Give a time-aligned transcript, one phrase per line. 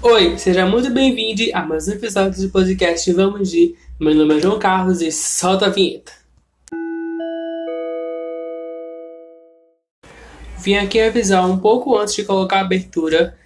[0.00, 3.74] Oi, seja muito bem-vindo a mais um episódio do podcast Vamos de.
[3.98, 6.12] Meu nome é João Carlos e solta a vinheta.
[10.56, 13.36] Vim aqui avisar um pouco antes de colocar a abertura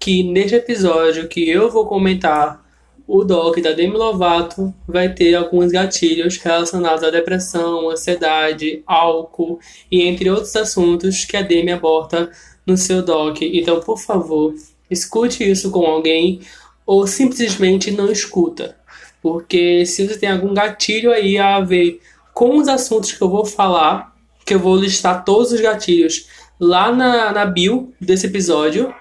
[0.00, 2.66] que neste episódio que eu vou comentar
[3.06, 9.60] o doc da Demi Lovato vai ter alguns gatilhos relacionados à depressão, ansiedade, álcool
[9.92, 12.30] e entre outros assuntos que a Demi aborda
[12.66, 13.42] no seu doc.
[13.42, 14.54] Então, por favor,
[14.90, 16.40] escute isso com alguém
[16.86, 18.76] ou simplesmente não escuta.
[19.20, 22.00] Porque se você tem algum gatilho aí a ver
[22.32, 26.90] com os assuntos que eu vou falar, que eu vou listar todos os gatilhos lá
[26.90, 28.94] na, na bio desse episódio,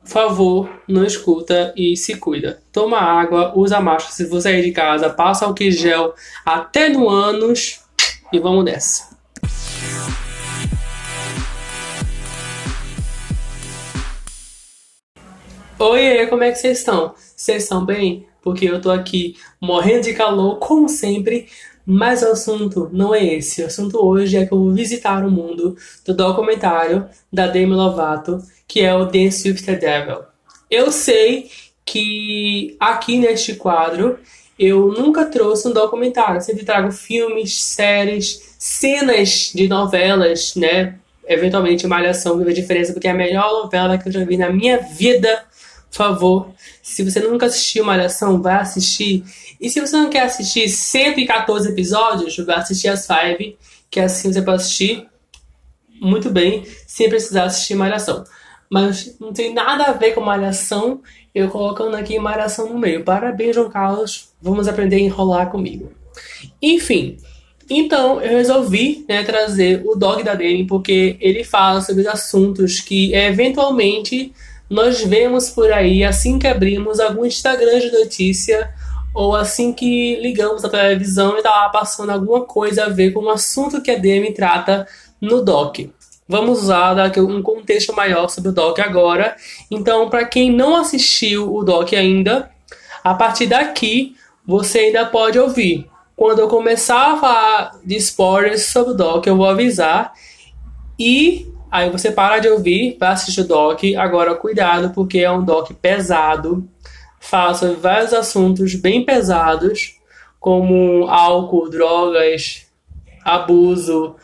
[0.00, 2.62] por favor, não escuta e se cuida.
[2.72, 7.80] Toma água, usa máscara se você sair de casa, passa álcool gel até no ânus
[8.32, 9.17] e vamos nessa.
[15.80, 17.14] Oi, como é que vocês estão?
[17.36, 18.26] Vocês estão bem?
[18.42, 21.46] Porque eu tô aqui morrendo de calor, como sempre,
[21.86, 23.62] mas o assunto não é esse.
[23.62, 28.42] O assunto hoje é que eu vou visitar o mundo do documentário da Demi Lovato
[28.66, 30.24] que é o Dance with the Devil.
[30.70, 31.50] Eu sei
[31.84, 34.18] que aqui neste quadro
[34.58, 40.96] eu nunca trouxe um documentário, eu sempre trago filmes, séries, cenas de novelas, né?
[41.26, 44.50] Eventualmente Malhação vive a diferença, porque é a melhor novela que eu já vi na
[44.50, 45.47] minha vida.
[45.90, 49.24] Por favor, se você nunca assistiu Malhação, vai assistir.
[49.60, 53.56] E se você não quer assistir 114 episódios, vai assistir as 5,
[53.90, 55.06] que assim você pode assistir
[56.00, 58.24] muito bem, sem precisar assistir Malhação
[58.70, 61.00] mas não tem nada a ver com malhação,
[61.34, 63.04] eu colocando aqui malhação no meio.
[63.04, 65.90] Parabéns, João Carlos, vamos aprender a enrolar comigo.
[66.60, 67.16] Enfim,
[67.70, 72.80] então eu resolvi né, trazer o dog da Dani porque ele fala sobre os assuntos
[72.80, 74.32] que eventualmente
[74.68, 78.72] nós vemos por aí assim que abrimos algum Instagram de notícia
[79.14, 83.20] ou assim que ligamos a televisão e tá lá passando alguma coisa a ver com
[83.20, 84.86] o assunto que a Demi trata
[85.20, 85.78] no doc.
[86.28, 89.34] Vamos usar um contexto maior sobre o doc agora.
[89.70, 92.50] Então, para quem não assistiu o doc ainda,
[93.02, 94.14] a partir daqui
[94.46, 95.88] você ainda pode ouvir.
[96.14, 100.12] Quando eu começar a falar de spoilers sobre o doc, eu vou avisar.
[100.98, 103.82] E aí você para de ouvir, vai assistir o doc.
[103.96, 106.68] Agora, cuidado, porque é um doc pesado.
[107.54, 109.96] Sobre vários assuntos bem pesados,
[110.40, 112.66] como álcool, drogas,
[113.24, 114.14] abuso,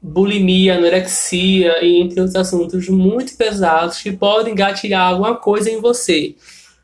[0.00, 6.34] bulimia, anorexia e entre outros assuntos muito pesados que podem gatilhar alguma coisa em você.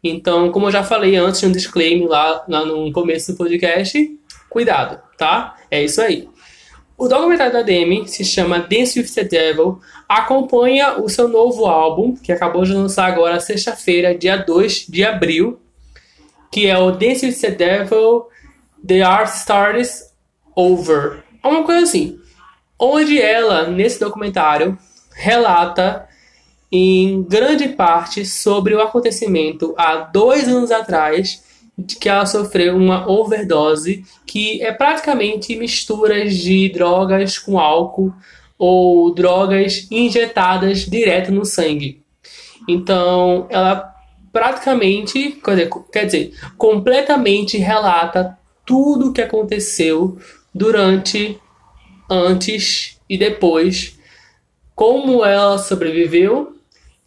[0.02, 3.98] Então, como eu já falei antes, um disclaimer lá, lá no começo do podcast,
[4.50, 5.56] cuidado, tá?
[5.70, 6.28] É isso aí.
[6.96, 12.14] O documentário da Demi se chama Dance with the Devil, acompanha o seu novo álbum,
[12.14, 15.60] que acabou de lançar agora sexta-feira, dia 2 de abril,
[16.52, 18.26] que é o Dance with the Devil,
[18.86, 20.12] The Art Starts
[20.54, 21.24] Over.
[21.42, 22.20] É uma coisa assim
[22.78, 24.78] onde ela, nesse documentário,
[25.14, 26.08] relata
[26.70, 31.42] em grande parte sobre o acontecimento há dois anos atrás
[31.76, 38.14] de que ela sofreu uma overdose, que é praticamente misturas de drogas com álcool
[38.58, 42.02] ou drogas injetadas direto no sangue.
[42.68, 43.92] Então, ela
[44.32, 48.36] praticamente, quer dizer, quer dizer completamente relata
[48.66, 50.18] tudo o que aconteceu
[50.52, 51.38] durante
[52.10, 53.98] antes e depois,
[54.74, 56.56] como ela sobreviveu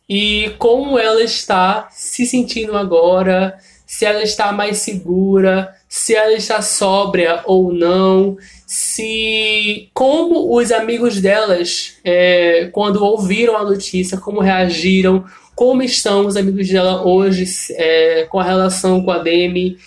[0.07, 3.57] e como ela está se sentindo agora,
[3.87, 11.21] se ela está mais segura, se ela está sóbria ou não, se como os amigos
[11.21, 15.23] delas, é, quando ouviram a notícia, como reagiram,
[15.55, 19.77] como estão os amigos dela hoje é, com a relação com a Demi,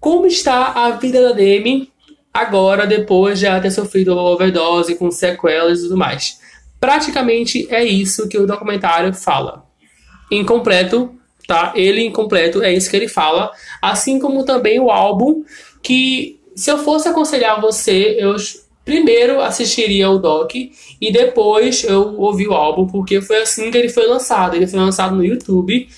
[0.00, 1.92] como está a vida da Demi
[2.32, 6.40] agora depois de ter sofrido overdose com sequelas e tudo mais.
[6.80, 9.64] Praticamente é isso que o documentário fala.
[10.30, 11.14] Incompleto,
[11.46, 11.72] tá?
[11.74, 15.44] Ele incompleto é isso que ele fala, assim como também o álbum
[15.82, 18.36] que se eu fosse aconselhar você, eu
[18.84, 23.88] primeiro assistiria o doc e depois eu ouvi o álbum, porque foi assim que ele
[23.88, 24.54] foi lançado.
[24.54, 25.88] Ele foi lançado no YouTube.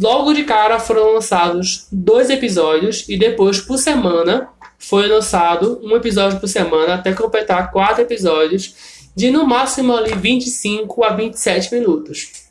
[0.00, 4.48] Logo de cara foram lançados dois episódios e depois por semana
[4.78, 8.74] foi lançado um episódio por semana até completar quatro episódios
[9.14, 12.41] de no máximo ali 25 a 27 minutos,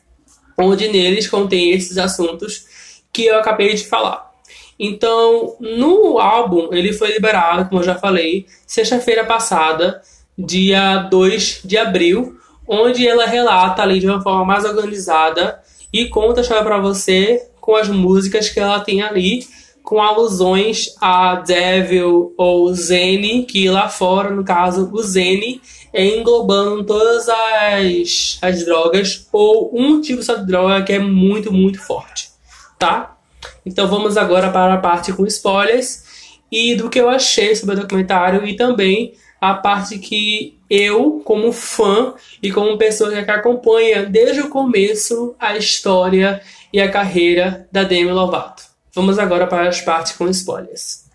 [0.62, 2.64] onde neles contém esses assuntos
[3.12, 4.30] que eu acabei de falar.
[4.78, 10.02] Então, no álbum, ele foi liberado, como eu já falei, sexta-feira passada,
[10.36, 12.36] dia 2 de abril,
[12.66, 15.60] onde ela relata ali de uma forma mais organizada
[15.92, 19.46] e conta a história para você com as músicas que ela tem ali,
[19.82, 25.60] com alusões a Devil ou Zene, que lá fora, no caso, o Zene
[25.94, 32.30] englobando todas as, as drogas ou um tipo de droga que é muito, muito forte,
[32.78, 33.16] tá?
[33.64, 36.04] Então vamos agora para a parte com spoilers
[36.50, 41.52] e do que eu achei sobre o documentário e também a parte que eu, como
[41.52, 46.40] fã e como pessoa que acompanha desde o começo a história
[46.72, 48.62] e a carreira da Demi Lovato.
[48.94, 51.06] Vamos agora para as partes com spoilers.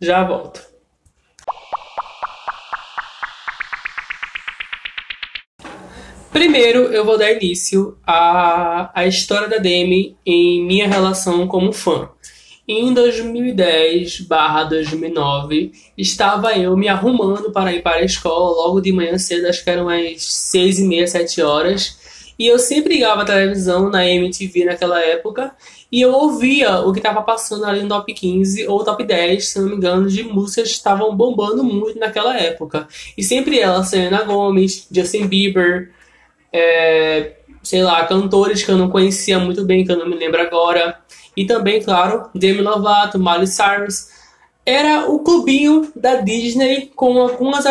[0.00, 0.73] Já volto.
[6.34, 12.08] Primeiro, eu vou dar início à, à história da Demi em minha relação como fã.
[12.66, 19.46] Em 2010/2009, estava eu me arrumando para ir para a escola logo de manhã cedo,
[19.46, 22.02] acho que eram umas seis e meia, sete horas.
[22.36, 25.54] E eu sempre ligava a televisão na MTV naquela época
[25.92, 29.60] e eu ouvia o que estava passando ali no top 15 ou top 10, se
[29.60, 32.88] não me engano, de músicas que estavam bombando muito naquela época.
[33.16, 35.92] E sempre ela, Selena Gomez, Justin Bieber,
[36.54, 37.32] é,
[37.64, 40.96] sei lá, cantores que eu não conhecia muito bem, que eu não me lembro agora.
[41.36, 44.06] E também, claro, Demi Lovato, Miley Cyrus.
[44.64, 47.64] Era o clubinho da Disney com algumas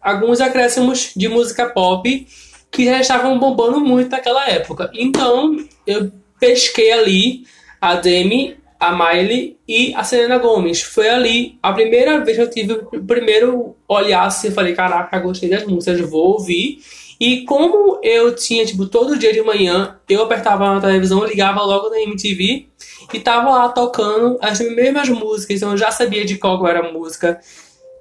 [0.00, 2.26] alguns acréscimos de música pop
[2.70, 4.90] que já estavam bombando muito naquela época.
[4.94, 5.56] Então,
[5.86, 7.44] eu pesquei ali
[7.80, 10.82] a Demi, a Miley e a Selena Gomez.
[10.82, 15.18] Foi ali a primeira vez que eu tive o primeiro olhar assim, eu falei, caraca,
[15.18, 16.80] gostei das músicas, vou ouvir.
[17.24, 21.88] E como eu tinha, tipo, todo dia de manhã, eu apertava na televisão, ligava logo
[21.88, 22.66] na MTV
[23.14, 26.92] e tava lá tocando as mesmas músicas, então eu já sabia de qual era a
[26.92, 27.38] música,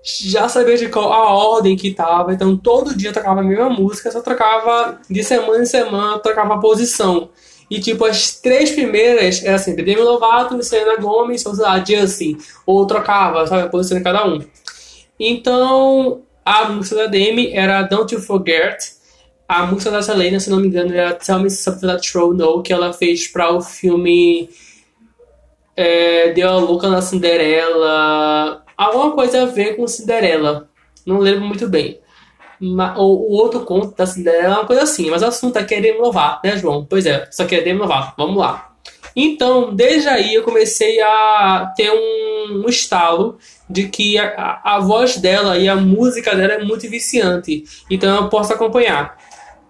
[0.04, 3.70] já sabia de qual a ordem que tava, então todo dia eu tocava a mesma
[3.70, 7.30] música, só trocava de semana em semana, trocava a posição.
[7.70, 12.40] E tipo, as três primeiras era sempre Demi Lovato, Selena Gomez, ou sei lá, Justin,
[12.66, 14.40] ou trocava, sabe, a posição de cada um.
[15.20, 19.00] Então, a música da Demi era Don't You Forget,
[19.52, 22.64] a música da Selena, se não me engano, era Tell Me Something That's True No,
[22.64, 24.50] que ela fez para o filme
[25.76, 28.64] é, deu a louca na Cinderela.
[28.78, 30.70] Alguma coisa a ver com Cinderela.
[31.06, 32.00] Não lembro muito bem.
[32.60, 35.10] Mas, ou o outro conto da Cinderela é uma coisa assim.
[35.10, 36.86] Mas o assunto aqui é Lovato, né, João?
[36.90, 38.14] Pois é, só que é Lovato.
[38.18, 38.72] Vamos lá.
[39.14, 43.38] Então, desde aí eu comecei a ter um, um estalo
[43.70, 47.66] de que a, a, voz dela e a música dela é muito viciante.
[47.90, 49.18] Então eu posso acompanhar.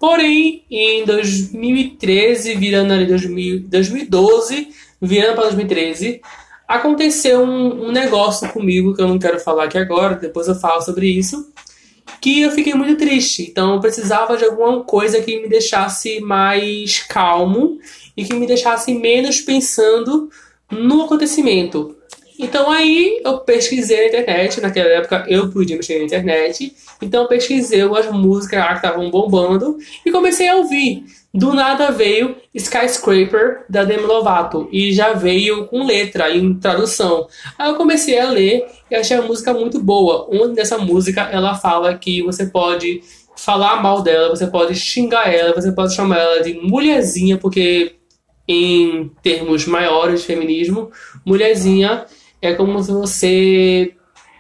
[0.02, 4.70] Porém, em 2013, virando ali 2000, 2012,
[5.00, 6.22] virando para 2013,
[6.68, 10.82] aconteceu um, um, negócio comigo que eu não quero falar aqui agora, depois eu falo
[10.82, 11.54] sobre isso,
[12.20, 13.44] que eu fiquei muito triste.
[13.44, 17.78] Então eu precisava de alguma coisa que me deixasse mais calmo
[18.18, 20.32] e que me deixasse menos pensando
[20.72, 21.96] no acontecimento.
[22.42, 27.82] Então aí eu pesquisei na internet, naquela época eu podia mexer na internet, então pesquisei
[27.82, 31.06] as músicas que estavam bombando e comecei a ouvir.
[31.32, 37.28] Do nada veio Skyscraper da Demi Lovato e já veio com letra em tradução.
[37.60, 40.28] Aí eu comecei a ler e achei a música muito boa.
[40.28, 43.04] Uma dessa música ela fala que você pode
[43.38, 47.98] falar mal dela, você pode xingar ela, você pode chamar ela de mulherzinha, porque
[48.48, 50.92] em termos maiores de feminismo,
[51.24, 52.04] mulherzinha
[52.42, 53.94] é como se você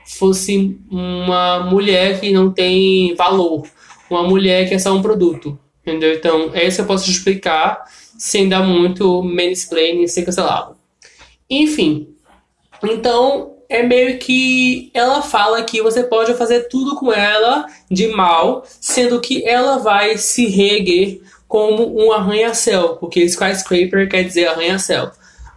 [0.05, 3.67] fosse uma mulher que não tem valor,
[4.09, 5.57] uma mulher que é só um produto.
[5.81, 6.13] Entendeu?
[6.13, 7.85] Então, essa eu posso explicar
[8.17, 10.75] sem dar muito mansplaining, sem cancelado.
[11.49, 12.15] Enfim,
[12.83, 18.63] então é meio que ela fala que você pode fazer tudo com ela de mal,
[18.79, 25.11] sendo que ela vai se reerguer como um arranha-céu, porque skyscraper quer dizer arranha-céu.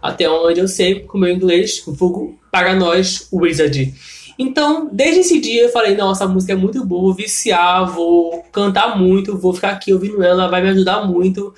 [0.05, 3.93] Até onde eu sei, com o meu inglês, vulgo para nós, wizard.
[4.37, 8.43] Então, desde esse dia eu falei, nossa, a música é muito boa, vou viciar, vou
[8.51, 11.53] cantar muito, vou ficar aqui ouvindo ela, vai me ajudar muito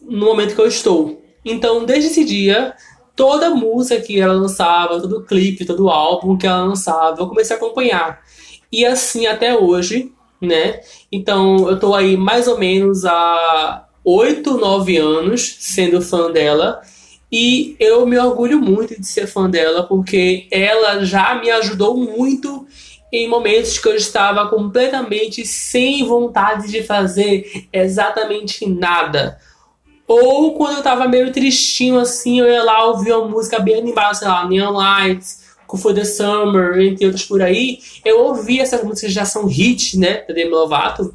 [0.00, 1.22] no momento que eu estou.
[1.44, 2.74] Então, desde esse dia,
[3.14, 7.58] toda música que ela lançava, todo clipe, todo álbum que ela lançava, eu comecei a
[7.58, 8.22] acompanhar.
[8.72, 10.80] E assim até hoje, né?
[11.12, 16.80] Então, eu tô aí mais ou menos há 8, 9 anos sendo fã dela.
[17.36, 22.64] E eu me orgulho muito de ser fã dela, porque ela já me ajudou muito
[23.12, 29.36] em momentos que eu estava completamente sem vontade de fazer exatamente nada.
[30.06, 34.14] Ou quando eu estava meio tristinho assim, eu ia lá ouvir uma música bem animada,
[34.14, 35.42] sei lá, Neon Lights,
[35.76, 39.94] For the Summer, entre outros por aí, eu ouvia essas músicas que já são hits,
[39.94, 41.12] né, da Demi Lovato,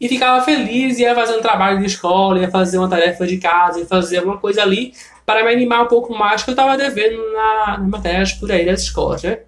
[0.00, 3.78] e ficava feliz, ia fazer um trabalho de escola, ia fazer uma tarefa de casa,
[3.78, 4.92] ia fazer alguma coisa ali
[5.30, 8.66] para me animar um pouco mais, que eu estava devendo na, nas matérias por aí
[8.66, 9.38] das escolas, né.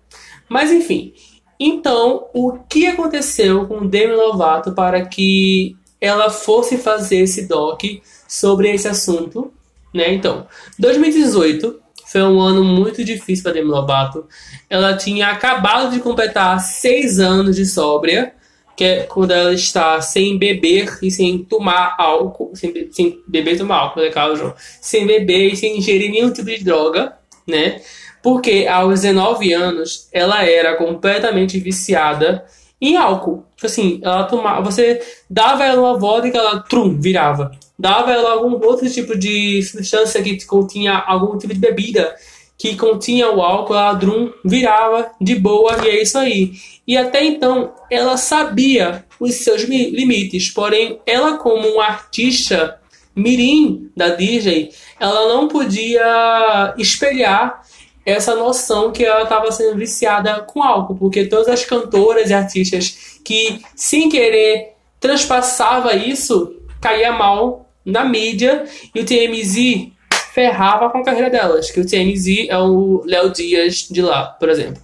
[0.48, 1.12] Mas enfim,
[1.58, 7.82] então, o que aconteceu com Demi Lovato para que ela fosse fazer esse doc
[8.28, 9.52] sobre esse assunto,
[9.92, 10.12] né?
[10.12, 10.46] Então,
[10.78, 14.26] 2018 foi um ano muito difícil para Demi Lovato.
[14.70, 18.34] Ela tinha acabado de completar seis anos de sóbria,
[18.76, 23.58] que é quando ela está sem beber e sem tomar álcool, sem, sem beber e
[23.58, 27.14] tomar álcool, né, caso, sem beber e sem ingerir nenhum tipo de droga,
[27.46, 27.80] né?
[28.22, 32.44] Porque aos 19 anos ela era completamente viciada
[32.80, 33.44] em álcool.
[33.54, 37.50] Tipo assim, ela tomava, você dava ela uma vodka, ela trum, virava.
[37.78, 42.14] Dava ela algum outro tipo de substância que continha algum tipo de bebida
[42.62, 46.52] que continha o álcool, ela drum, virava de boa e é isso aí.
[46.86, 52.78] E até então ela sabia os seus limites, porém ela como uma artista
[53.16, 57.62] mirim da Disney, ela não podia espelhar
[58.06, 63.18] essa noção que ela estava sendo viciada com álcool, porque todas as cantoras e artistas
[63.24, 69.91] que, sem querer, transpassava isso, caía mal na mídia e o TMZ
[70.32, 74.48] ferrava com a carreira delas, que o TMZ é o Léo Dias de lá, por
[74.48, 74.82] exemplo.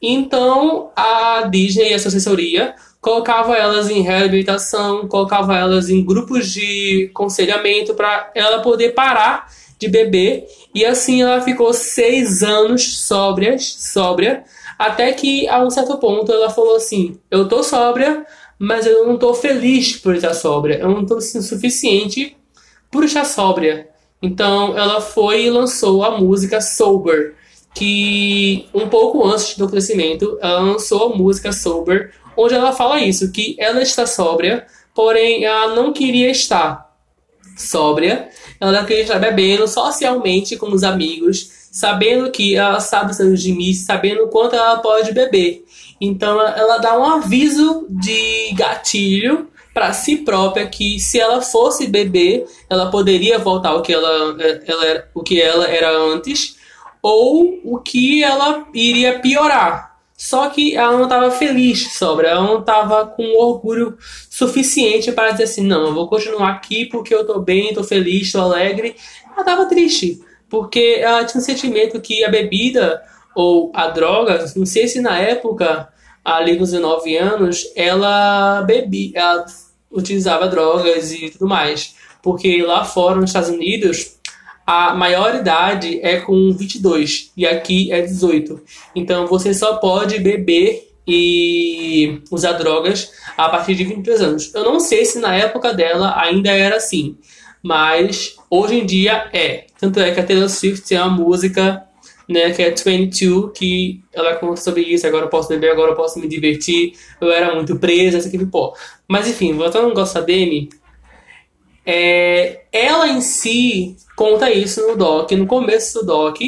[0.00, 6.52] Então, a Disney e a sua assessoria colocava elas em reabilitação, colocava elas em grupos
[6.52, 10.46] de aconselhamento para ela poder parar de beber.
[10.72, 14.44] E assim ela ficou seis anos sóbria, sóbria,
[14.78, 18.24] até que a um certo ponto ela falou assim: Eu tô sóbria,
[18.58, 20.78] mas eu não tô feliz por estar sóbria.
[20.78, 22.36] Eu não tô assim, suficiente
[22.90, 23.88] por estar sóbria.
[24.20, 27.34] Então ela foi e lançou a música Sober,
[27.74, 33.30] que um pouco antes do crescimento, ela lançou a música Sober, onde ela fala isso,
[33.32, 36.86] que ela está sóbria, porém ela não queria estar
[37.56, 38.28] sóbria,
[38.60, 43.84] ela queria estar bebendo socialmente com os amigos, sabendo que ela sabe os seus limites,
[43.84, 45.64] sabendo quanto ela pode beber.
[46.00, 52.46] Então ela dá um aviso de gatilho para si própria que se ela fosse beber,
[52.70, 54.34] ela poderia voltar ao que ela,
[54.66, 56.56] ela, o que ela era antes,
[57.02, 59.98] ou o que ela iria piorar.
[60.16, 63.98] Só que ela não estava feliz sobre, ela não estava com orgulho
[64.30, 68.28] suficiente para dizer assim: não, eu vou continuar aqui porque eu estou bem, estou feliz,
[68.28, 68.96] estou alegre.
[69.30, 70.18] Ela estava triste,
[70.48, 73.02] porque ela tinha um sentimento que a bebida
[73.34, 75.86] ou a droga, não sei se na época,
[76.24, 79.44] ali nos 19 anos, ela bebia, ela
[79.96, 81.94] utilizava drogas e tudo mais.
[82.22, 84.16] Porque lá fora, nos Estados Unidos,
[84.66, 88.60] a maioridade é com 22 e aqui é 18.
[88.94, 94.54] Então você só pode beber e usar drogas a partir de 23 anos.
[94.54, 97.16] Eu não sei se na época dela ainda era assim,
[97.62, 99.66] mas hoje em dia é.
[99.78, 101.85] Tanto é que a Taylor Swift tem uma música
[102.28, 105.96] né, que é 22, que ela conta sobre isso, agora eu posso beber, agora eu
[105.96, 108.74] posso me divertir, eu era muito presa, essa aqui, pô.
[109.06, 110.68] Mas enfim, voltando ao da Demi,
[111.84, 116.38] é, ela em si conta isso no doc, no começo do doc,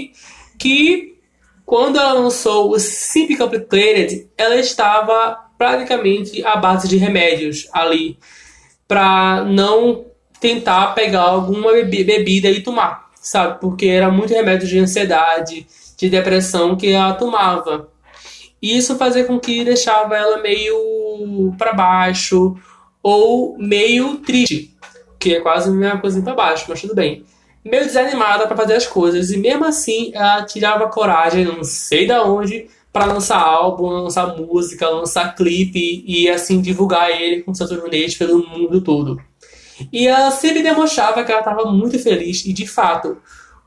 [0.58, 1.16] que
[1.64, 8.18] quando ela lançou o Simple Complicated, ela estava praticamente à base de remédios ali
[8.88, 10.06] para não
[10.40, 13.60] tentar pegar alguma bebida e tomar, sabe?
[13.60, 17.88] Porque era muito remédio de ansiedade, de depressão que ela tomava.
[18.60, 22.56] E isso fazia com que deixava ela meio para baixo
[23.02, 24.76] ou meio triste
[25.18, 27.25] que é quase a mesma coisa para baixo, mas tudo bem.
[27.64, 32.22] Meio desanimada para fazer as coisas, e mesmo assim ela tirava coragem, não sei da
[32.25, 38.16] onde, para lançar álbum, lançar música, lançar clipe e assim divulgar ele com seus turnês
[38.16, 39.20] pelo mundo todo.
[39.92, 43.18] E ela sempre demonstrava que ela estava muito feliz, e de fato,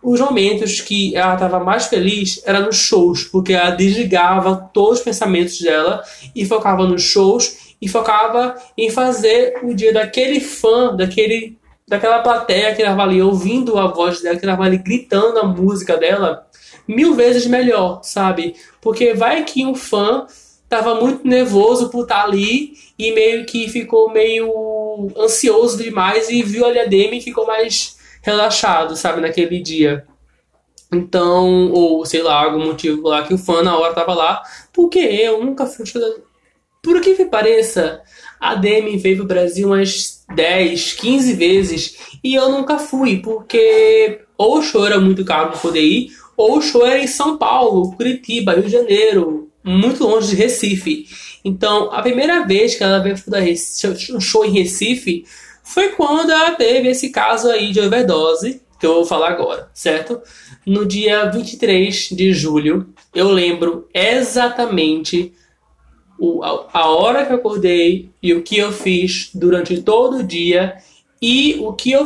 [0.04, 5.04] os momentos que ela estava mais feliz eram nos shows, porque ela desligava todos os
[5.04, 6.02] pensamentos dela
[6.36, 12.74] e focava nos shows e focava em fazer o dia daquele fã, daquele, daquela plateia
[12.74, 16.48] que estava ali ouvindo a voz dela, que estava ali gritando a música dela,
[16.88, 18.56] mil vezes melhor, sabe?
[18.82, 20.26] Porque vai que um fã
[20.72, 26.66] estava muito nervoso por estar ali e meio que ficou meio ansioso demais e viu
[26.66, 30.06] a Demi e ficou mais relaxado, sabe, naquele dia.
[30.94, 35.00] Então, ou sei lá, algum motivo lá que o fã na hora tava lá, porque
[35.00, 35.86] eu nunca fui
[36.82, 38.02] por que que pareça,
[38.40, 44.58] a Demi veio pro Brasil umas 10, 15 vezes e eu nunca fui, porque ou
[44.58, 47.92] o show era muito caro pra poder ir, ou o show era em São Paulo,
[47.96, 51.08] Curitiba, Rio de Janeiro, muito longe de Recife.
[51.44, 53.16] Então, a primeira vez que ela veio
[54.16, 55.26] um show em Recife
[55.64, 60.20] foi quando ela teve esse caso aí de overdose, que eu vou falar agora, certo?
[60.66, 65.34] No dia 23 de julho, eu lembro exatamente
[66.18, 70.24] o, a, a hora que eu acordei e o que eu fiz durante todo o
[70.24, 70.76] dia
[71.22, 72.06] e o que eu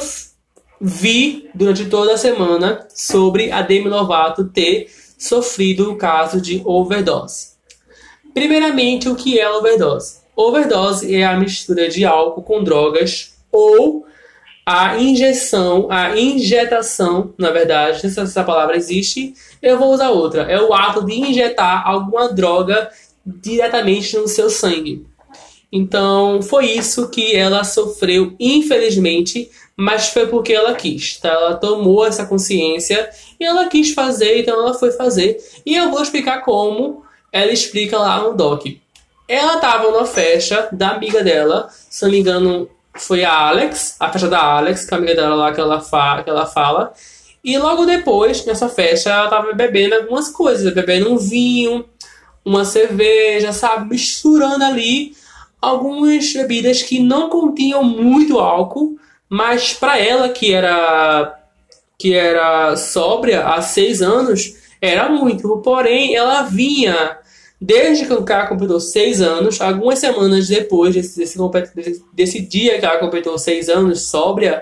[0.80, 7.56] vi durante toda a semana sobre a Demi Lovato ter sofrido o caso de overdose.
[8.34, 10.18] Primeiramente, o que é overdose?
[10.36, 14.06] Overdose é a mistura de álcool com drogas ou
[14.66, 20.44] a injeção, a injetação, na verdade, se essa palavra existe, eu vou usar outra.
[20.44, 22.90] É o ato de injetar alguma droga
[23.26, 25.06] diretamente no seu sangue.
[25.72, 31.30] Então, foi isso que ela sofreu, infelizmente, mas foi porque ela quis, tá?
[31.30, 35.38] Ela tomou essa consciência e ela quis fazer, então ela foi fazer.
[35.66, 38.66] E eu vou explicar como ela explica lá no doc.
[39.28, 44.10] Ela tava numa festa da amiga dela, se não me engano, foi a Alex, a
[44.12, 46.94] festa da Alex, que é a amiga dela lá que ela, fa que ela fala.
[47.44, 51.86] E logo depois, nessa festa, ela tava bebendo algumas coisas, bebendo um vinho,
[52.44, 53.90] uma cerveja, sabe?
[53.90, 55.14] Misturando ali
[55.62, 58.98] algumas bebidas que não continham muito álcool,
[59.30, 61.42] mas para ela que era
[61.98, 65.58] que era sóbria há seis anos era muito.
[65.60, 67.18] Porém, ela vinha
[67.60, 72.86] desde que o cara completou seis anos, algumas semanas depois desse, desse, desse dia que
[72.86, 74.62] ela completou seis anos sóbria,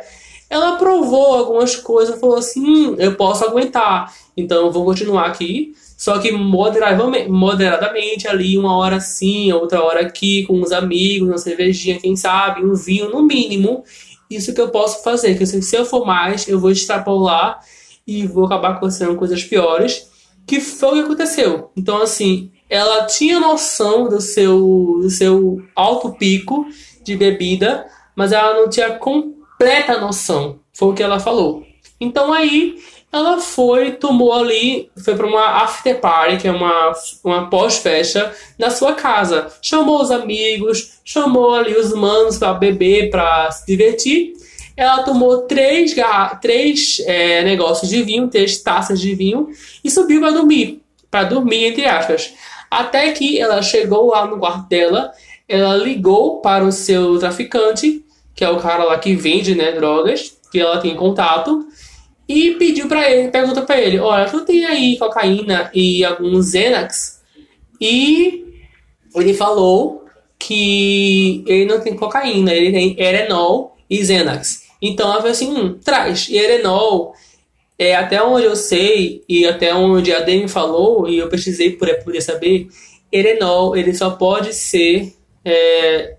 [0.49, 5.73] ela provou algumas coisas, falou assim, hum, eu posso aguentar, então eu vou continuar aqui,
[5.97, 11.37] só que moderadamente, moderadamente ali, uma hora sim, outra hora aqui, com os amigos, uma
[11.37, 13.83] cervejinha, quem sabe, um vinho no mínimo,
[14.29, 17.59] isso que eu posso fazer, que se eu for mais, eu vou extrapolar
[18.05, 20.09] e vou acabar acontecendo coisas piores,
[20.45, 21.71] que foi o que aconteceu.
[21.75, 26.65] Então, assim, ela tinha noção do seu, do seu alto pico
[27.03, 30.59] de bebida, mas ela não tinha completa noção.
[30.73, 31.63] Foi o que ela falou.
[31.99, 32.75] Então aí
[33.13, 36.91] ela foi, tomou ali, foi para uma after party, que é uma,
[37.23, 39.53] uma pós-festa, na sua casa.
[39.61, 44.33] Chamou os amigos, chamou ali os manos para beber, para se divertir.
[44.75, 45.95] Ela tomou três,
[46.41, 49.47] três é, negócios de vinho, três taças de vinho,
[49.83, 50.81] e subiu para dormir.
[51.11, 52.33] Para dormir, entre aspas.
[52.71, 55.11] Até que ela chegou lá no quarto dela,
[55.47, 60.35] ela ligou para o seu traficante, que é o cara lá que vende né, drogas,
[60.51, 61.63] que ela tem contato,
[62.27, 67.21] e pediu para ele, pergunta para ele, olha, tu tem aí cocaína e alguns Xanax?
[67.79, 68.45] E
[69.15, 70.05] ele falou
[70.39, 74.63] que ele não tem cocaína, ele tem Erenol e Xanax.
[74.81, 76.27] Então ela falou assim, hum, traz.
[76.29, 77.13] E Erenol
[77.77, 81.93] é, até onde eu sei e até onde a Demi falou, e eu pesquisei por
[82.03, 82.67] poder saber,
[83.11, 86.15] Erenol ele só pode ser é,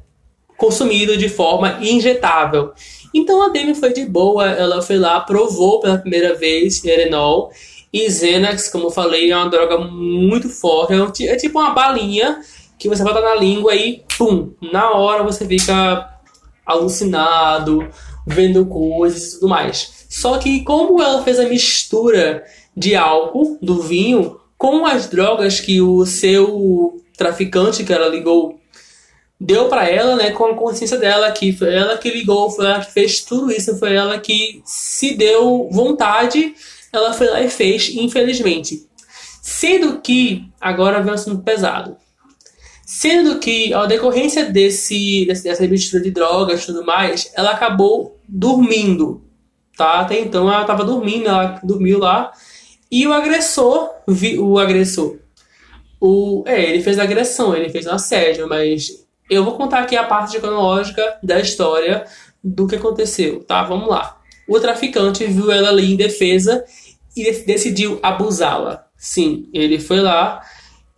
[0.57, 2.73] consumido de forma injetável.
[3.15, 7.53] Então a Demi foi de boa, ela foi lá, provou pela primeira vez Erenol.
[7.93, 11.29] E Xanax, como eu falei, é uma droga muito forte.
[11.29, 12.41] É, é tipo uma balinha
[12.77, 16.11] que você bota na língua e pum, na hora você fica
[16.67, 17.89] alucinado,
[18.27, 20.07] vendo coisas e tudo mais.
[20.09, 22.45] Só que como ela fez a mistura
[22.77, 28.59] de álcool do vinho com as drogas que o seu traficante que ela ligou
[29.45, 32.85] deu para ela, né, com a consciência dela que foi ela que ligou, foi ela
[32.85, 36.55] que fez tudo isso, foi ela que se deu vontade,
[36.93, 38.87] ela foi lá e fez, infelizmente.
[39.43, 41.97] Sendo que agora vem um assunto pesado.
[42.87, 49.25] Sendo que, ao decorrência desse, dessa mistura de drogas e tudo mais, ela acabou dormindo
[49.77, 50.01] tá?
[50.01, 52.33] Até então ela estava dormindo, ela dormiu lá.
[52.91, 55.17] E o agressor, vi, o agressor,
[56.01, 60.05] o, é, ele fez agressão, ele fez um assédio, mas eu vou contar aqui a
[60.05, 62.05] parte cronológica da história
[62.43, 63.63] do que aconteceu, tá?
[63.63, 64.21] Vamos lá.
[64.47, 66.65] O traficante viu ela ali em defesa
[67.17, 68.87] e decidiu abusá-la.
[68.97, 70.43] Sim, ele foi lá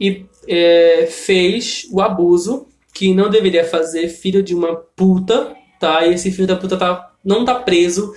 [0.00, 6.06] e é, fez o abuso que não deveria fazer filho de uma puta, tá?
[6.06, 8.12] E esse filho da puta tá, não tá preso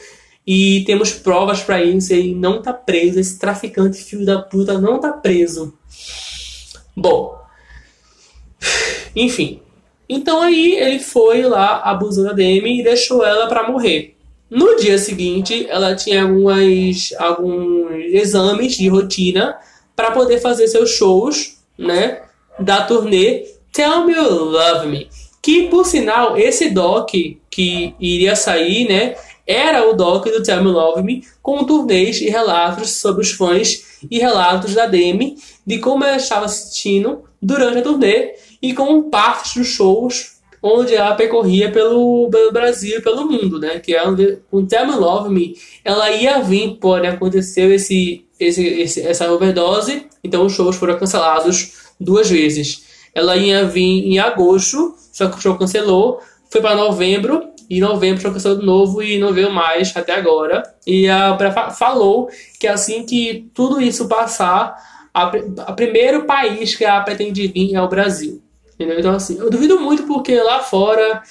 [0.47, 2.13] e temos provas para isso.
[2.13, 3.19] Ele não tá preso.
[3.19, 5.77] Esse traficante, filho da puta, não tá preso.
[6.95, 7.39] Bom.
[9.15, 9.61] Enfim.
[10.09, 14.15] Então aí ele foi lá, abusou da Demi e deixou ela para morrer.
[14.49, 19.55] No dia seguinte, ela tinha algumas, alguns exames de rotina
[19.95, 22.23] para poder fazer seus shows, né?
[22.59, 25.07] Da turnê Tell Me You Love Me.
[25.41, 29.15] Que, por sinal, esse doc que iria sair, né?
[29.49, 33.97] era o doc do Tell Me Love Me, com turnês e relatos sobre os fãs
[34.09, 39.55] e relatos da Demi de como ela estava assistindo durante a turnê e com partes
[39.55, 43.79] dos shows onde ela percorria pelo, pelo Brasil pelo mundo, né?
[43.79, 44.01] Que é
[44.51, 50.07] com Tell Me Love Me, ela ia vir, porém aconteceu esse, esse, esse, essa overdose,
[50.23, 52.85] então os shows foram cancelados duas vezes.
[53.13, 57.81] Ela ia vir em agosto, só que o show cancelou, foi para novembro, e em
[57.81, 60.63] novembro show cancelou de novo e não veio mais até agora.
[60.85, 64.75] E a Opera falou que assim que tudo isso passar,
[65.13, 68.41] o primeiro país que ela pretende vir é o Brasil.
[68.73, 68.99] Entendeu?
[68.99, 71.21] Então, assim, eu duvido muito porque lá fora,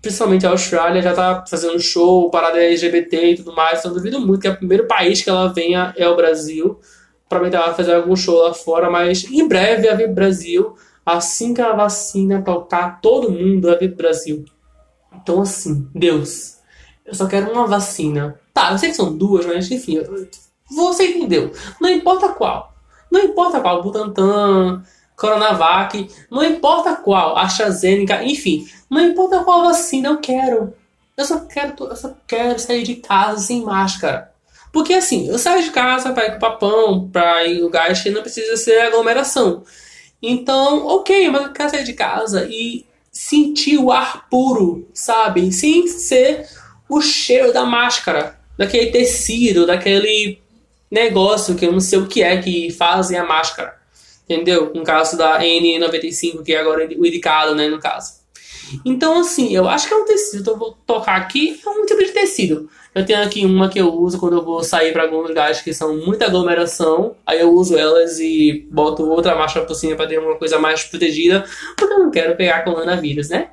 [0.00, 3.80] principalmente a Austrália, já tá fazendo show, parada LGBT e tudo mais.
[3.80, 6.78] Então, eu duvido muito que o primeiro país que ela venha é o Brasil.
[7.28, 10.76] Provavelmente ela vai fazer algum show lá fora, mas em breve ela vem pro Brasil.
[11.04, 14.44] Assim que a vacina tocar todo mundo, ela vem pro Brasil.
[15.12, 16.58] Então, assim, Deus,
[17.04, 18.38] eu só quero uma vacina.
[18.54, 20.00] Tá, eu sei que são duas, mas enfim,
[20.70, 21.50] você entendeu.
[21.80, 22.69] Não importa qual.
[23.10, 24.82] Não importa qual, Butantan,
[25.16, 30.72] Coronavac, não importa qual, AstraZeneca, enfim, não importa qual vacina eu quero.
[31.16, 34.30] Eu só quero, eu só quero sair de casa sem máscara.
[34.72, 38.00] Porque assim, eu saio de casa para ir com o papão, para ir em lugares
[38.00, 39.62] que não precisa ser aglomeração.
[40.22, 45.52] Então, ok, mas eu quero sair de casa e sentir o ar puro, sabe?
[45.52, 46.48] Sem ser
[46.88, 50.39] o cheiro da máscara, daquele tecido, daquele
[50.90, 53.80] negócio que eu não sei o que é que fazem a máscara
[54.30, 54.70] entendeu?
[54.72, 58.20] No caso da N95, que é agora o indicado, né, no caso.
[58.84, 61.84] Então, assim, eu acho que é um tecido, então eu vou tocar aqui, é um
[61.84, 62.70] tipo de tecido.
[62.94, 65.74] Eu tenho aqui uma que eu uso quando eu vou sair para alguns lugares que
[65.74, 70.18] são muita aglomeração, aí eu uso elas e boto outra máscara por cima para ter
[70.18, 71.44] uma coisa mais protegida,
[71.76, 73.50] porque eu não quero pegar coronavírus, né?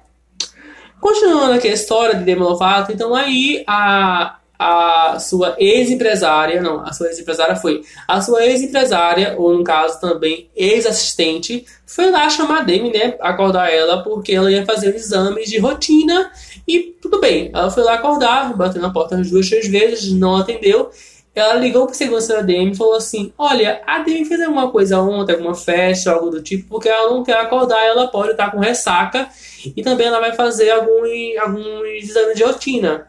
[1.00, 6.92] Continuando aqui a história de Demi Lovato, então aí a, a sua ex-empresária, não, a
[6.92, 12.64] sua ex-empresária foi, a sua ex-empresária, ou no caso também ex-assistente, foi lá chamar a
[12.64, 16.32] Demi, né, acordar ela, porque ela ia fazer exames de rotina,
[16.68, 20.90] e tudo bem, ela foi lá acordar, bateu na porta duas, três vezes, não atendeu,
[21.36, 25.00] ela ligou para segurança da Demi e falou assim: Olha, a Demi fez alguma coisa
[25.00, 28.58] ontem, alguma festa, algo do tipo, porque ela não quer acordar, ela pode estar com
[28.58, 29.30] ressaca
[29.64, 31.08] e também ela vai fazer alguns,
[31.40, 33.08] alguns exames de rotina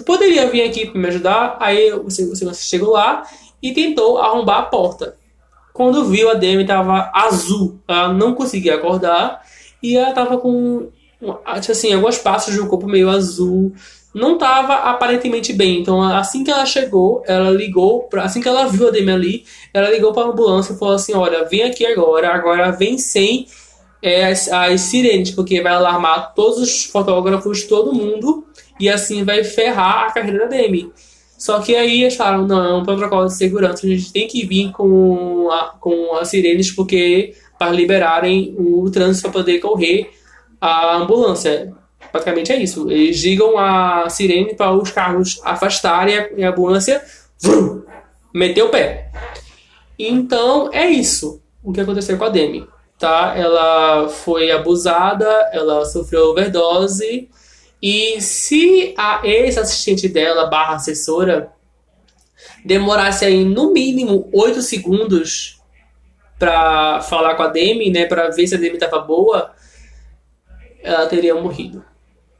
[0.00, 1.56] tu poderia vir aqui para me ajudar?
[1.60, 3.22] Aí o segurança chegou lá
[3.62, 5.16] e tentou arrombar a porta.
[5.72, 7.78] Quando viu, a Demi estava azul.
[7.86, 9.42] Ela não conseguia acordar
[9.82, 10.88] e ela estava com
[11.44, 13.72] assim, algumas partes do corpo meio azul.
[14.12, 15.80] Não estava aparentemente bem.
[15.80, 19.44] Então, assim que ela chegou, ela ligou, pra, assim que ela viu a Demi ali,
[19.72, 23.46] ela ligou para a ambulância e falou assim: Olha, vem aqui agora, agora vem sem
[24.02, 28.44] é, as, as sirenes, porque vai alarmar todos os fotógrafos, todo mundo
[28.80, 30.90] e assim vai ferrar a carreira da Demi.
[31.38, 34.44] Só que aí eles falaram, não, é um protocolo de segurança, a gente tem que
[34.44, 40.10] vir com, a, com as sirenes porque para liberarem o trânsito para poder correr
[40.60, 41.72] a ambulância.
[42.10, 42.90] Praticamente é isso.
[42.90, 47.02] Eles ligam a sirene para os carros afastarem e a ambulância
[47.40, 47.82] vrum,
[48.34, 49.10] meter o pé.
[49.98, 52.66] Então é isso o que aconteceu com a Demi.
[52.98, 53.34] Tá?
[53.36, 57.28] Ela foi abusada, ela sofreu overdose
[57.82, 61.52] e se a ex-assistente dela, barra assessora,
[62.64, 65.60] demorasse aí no mínimo 8 segundos
[66.38, 69.52] para falar com a Demi, né, para ver se a Demi estava boa,
[70.82, 71.84] ela teria morrido.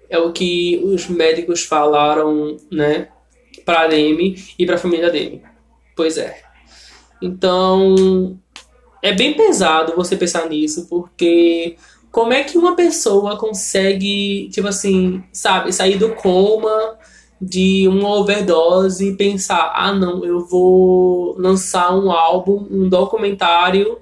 [0.08, 3.08] É o que os médicos falaram, né,
[3.64, 5.42] para a Demi e para a família da Demi.
[5.94, 6.40] Pois é.
[7.22, 8.38] Então,
[9.02, 11.76] é bem pesado você pensar nisso, porque
[12.10, 16.98] como é que uma pessoa consegue, tipo assim, sabe, sair do coma
[17.40, 23.98] de uma overdose e pensar, ah não, eu vou lançar um álbum, um documentário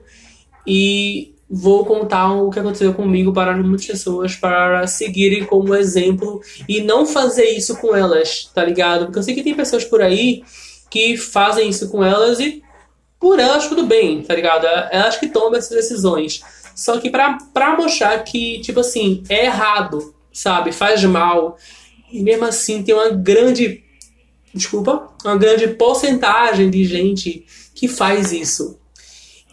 [0.66, 6.82] e vou contar o que aconteceu comigo para muitas pessoas para seguirem como exemplo e
[6.82, 9.06] não fazer isso com elas, tá ligado?
[9.06, 10.42] Porque eu sei que tem pessoas por aí
[10.90, 12.62] que fazem isso com elas e
[13.20, 14.66] por elas tudo bem, tá ligado?
[14.90, 16.42] Elas que tomam essas decisões.
[16.78, 20.70] Só que pra, pra mostrar que, tipo assim, é errado, sabe?
[20.70, 21.58] Faz mal.
[22.12, 23.82] E mesmo assim tem uma grande.
[24.54, 28.78] Desculpa, uma grande porcentagem de gente que faz isso.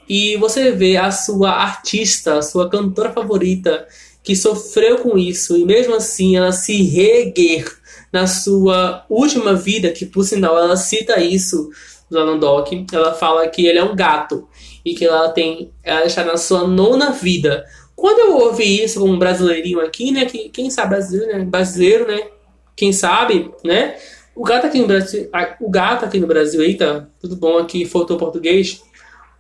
[0.08, 3.88] E você vê a sua artista, a sua cantora favorita,
[4.24, 7.66] que sofreu com isso, e mesmo assim ela se reerguer
[8.14, 11.72] na sua última vida, que por sinal ela cita isso
[12.08, 14.48] no Alan Doc, ela fala que ele é um gato
[14.86, 17.66] e que ela tem, ela está na sua nona vida.
[17.96, 22.08] Quando eu ouvi isso como um brasileirinho aqui, né, que quem sabe brasileiro, né, brasileiro,
[22.08, 22.28] né,
[22.76, 23.96] quem sabe, né?
[24.36, 25.30] O gato aqui no Brasil,
[25.62, 28.84] o gato aqui no Brasil, eita, tudo bom aqui, faltou português.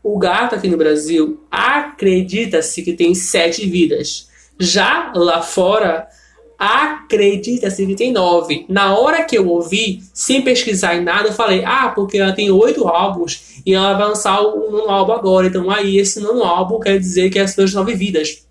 [0.01, 4.29] O gato aqui no Brasil acredita-se que tem sete vidas.
[4.57, 6.07] Já lá fora,
[6.57, 8.65] acredita-se que tem nove.
[8.69, 12.49] Na hora que eu ouvi, sem pesquisar em nada, eu falei, ah, porque ela tem
[12.49, 15.47] oito álbuns e ela vai lançar nono álbum agora.
[15.47, 18.45] Então aí esse nono álbum quer dizer que é as suas nove vidas.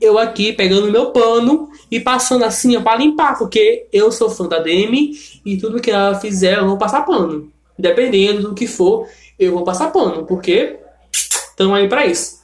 [0.00, 4.58] Eu aqui pegando meu pano e passando assim para limpar, porque eu sou fã da
[4.58, 5.12] Demi
[5.44, 7.50] e tudo que ela fizer eu vou passar pano.
[7.78, 10.78] Dependendo do que for, eu vou passar pano, porque
[11.12, 12.38] estamos aí para isso.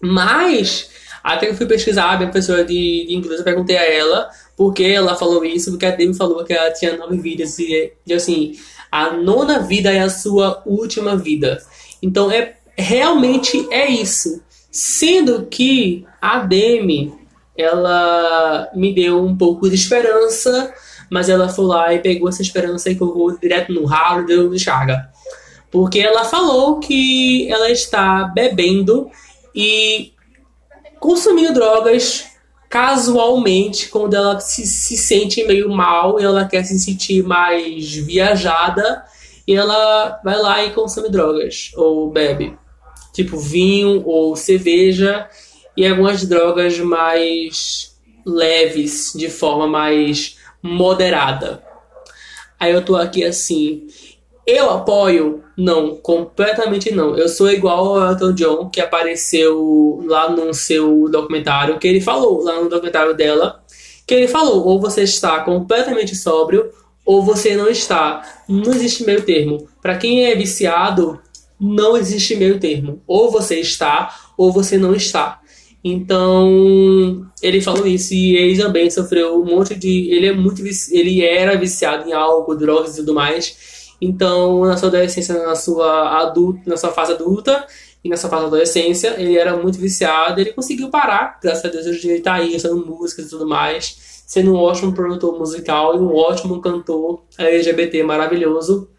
[0.00, 0.90] Mas
[1.22, 4.30] até que eu fui pesquisar, a minha professora de, de inglês, eu perguntei a ela
[4.56, 7.92] por que ela falou isso, porque a Demi falou que ela tinha nove vidas, e,
[8.06, 8.54] e assim,
[8.90, 11.62] a nona vida é a sua última vida.
[12.02, 14.42] Então, é realmente é isso.
[14.70, 17.14] Sendo que a Demi,
[17.56, 20.72] ela me deu um pouco de esperança,
[21.10, 24.50] mas ela foi lá e pegou essa esperança e colocou direto no ralo e deu
[24.50, 25.10] descarga.
[25.70, 29.10] Porque ela falou que ela está bebendo
[29.54, 30.11] e
[31.02, 32.28] consumindo drogas
[32.70, 39.04] casualmente quando ela se, se sente meio mal e ela quer se sentir mais viajada
[39.46, 42.56] e ela vai lá e consome drogas ou bebe.
[43.12, 45.28] Tipo vinho ou cerveja
[45.76, 51.64] e algumas drogas mais leves de forma mais moderada.
[52.60, 53.88] Aí eu tô aqui assim
[54.46, 55.42] eu apoio?
[55.56, 57.16] Não, completamente não.
[57.16, 62.42] Eu sou igual ao Elton John, que apareceu lá no seu documentário, que ele falou,
[62.42, 63.62] lá no documentário dela,
[64.06, 66.70] que ele falou, ou você está completamente sóbrio,
[67.04, 68.22] ou você não está.
[68.48, 69.68] Não existe meio termo.
[69.80, 71.20] Para quem é viciado,
[71.60, 73.02] não existe meio termo.
[73.06, 75.40] Ou você está, ou você não está.
[75.84, 80.10] Então, ele falou isso e ele também sofreu um monte de.
[80.10, 80.62] Ele é muito.
[80.90, 83.81] Ele era viciado em álcool, drogas e tudo mais.
[84.04, 87.64] Então, na sua adolescência, na sua adulta, na sua fase adulta
[88.02, 91.86] e na sua fase adolescência, ele era muito viciado, ele conseguiu parar, graças a Deus
[91.86, 96.00] hoje ele tá aí, fazendo músicas e tudo mais, sendo um ótimo produtor musical e
[96.00, 98.90] um ótimo cantor LGBT maravilhoso.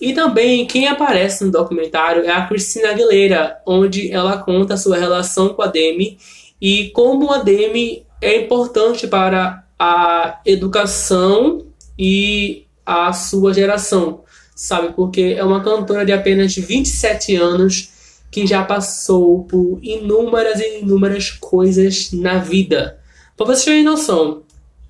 [0.00, 5.50] E também quem aparece no documentário é a Cristina Aguilera, onde ela conta sua relação
[5.50, 6.16] com a Demi
[6.58, 11.66] e como a Demi é importante para a educação
[11.98, 14.22] e a sua geração,
[14.54, 14.92] sabe?
[14.94, 17.90] Porque é uma cantora de apenas 27 anos
[18.30, 22.98] que já passou por inúmeras e inúmeras coisas na vida.
[23.36, 24.42] Para vocês terem noção,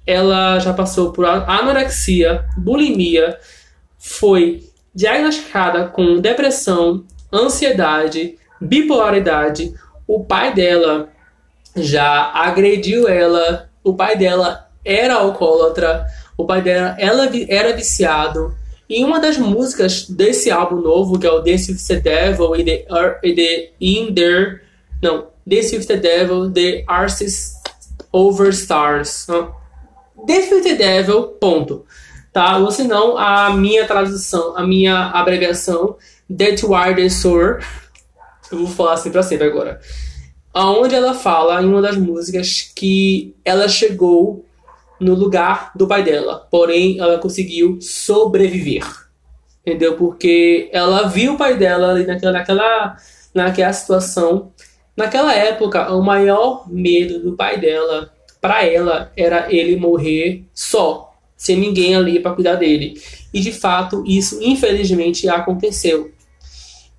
[0.06, 3.38] ela já passou por anorexia, bulimia,
[3.98, 9.74] foi diagnosticada com depressão, ansiedade, bipolaridade.
[10.06, 11.08] O pai dela
[11.76, 18.54] já agrediu ela, o pai dela era alcoólatra, o pai dela ela era viciado.
[18.88, 22.64] E uma das músicas desse álbum novo, que é o Dance with the Devil e
[22.64, 24.60] The, uh, the In There.
[25.02, 27.54] Não, Dance with the Devil, The Artist
[28.12, 29.26] Over Stars.
[30.26, 31.86] Dance with the Devil, ponto.
[32.32, 32.58] Tá?
[32.58, 35.96] Ou senão, a minha tradução, a minha abreviação,
[36.36, 37.60] That Wild Sour.
[38.50, 39.80] Eu vou falar assim pra sempre agora.
[40.52, 44.44] Aonde ela fala em uma das músicas que ela chegou
[45.00, 46.46] no lugar do pai dela.
[46.50, 48.84] Porém, ela conseguiu sobreviver.
[49.66, 49.96] Entendeu?
[49.96, 52.96] Porque ela viu o pai dela ali naquela, naquela,
[53.34, 54.52] naquela situação.
[54.96, 61.56] Naquela época, o maior medo do pai dela, para ela, era ele morrer só, sem
[61.56, 63.00] ninguém ali para cuidar dele.
[63.32, 66.12] E de fato, isso infelizmente aconteceu.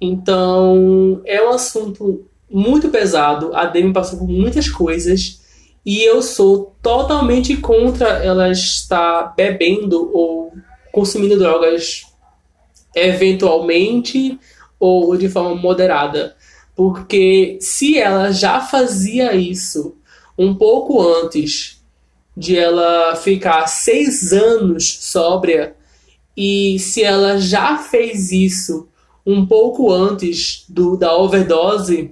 [0.01, 3.55] Então, é um assunto muito pesado.
[3.55, 5.41] A Demi passou por muitas coisas
[5.85, 10.51] e eu sou totalmente contra ela estar bebendo ou
[10.91, 12.05] consumindo drogas
[12.95, 14.39] eventualmente
[14.79, 16.35] ou de forma moderada.
[16.75, 19.95] Porque se ela já fazia isso
[20.37, 21.81] um pouco antes
[22.35, 25.75] de ela ficar seis anos sóbria,
[26.35, 28.89] e se ela já fez isso
[29.25, 32.11] um pouco antes do, da overdose,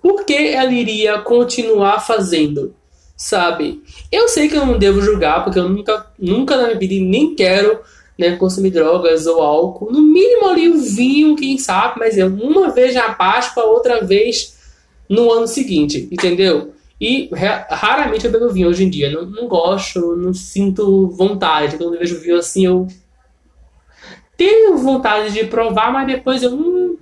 [0.00, 2.74] por que ela iria continuar fazendo?
[3.20, 3.82] Sabe?
[4.10, 7.34] Eu sei que eu não devo julgar, porque eu nunca, nunca na minha vida nem
[7.34, 7.80] quero
[8.18, 9.92] né, consumir drogas ou álcool.
[9.92, 14.56] No mínimo ali o vinho, quem sabe, mas é uma vez na Páscoa, outra vez
[15.06, 16.72] no ano seguinte, entendeu?
[16.98, 17.28] E
[17.68, 19.10] raramente eu bebo vinho hoje em dia.
[19.10, 21.76] Não, não gosto, não sinto vontade.
[21.76, 22.88] Quando eu vejo vinho assim, eu
[24.34, 26.52] tenho vontade de provar, mas depois eu.
[26.54, 26.96] Hum,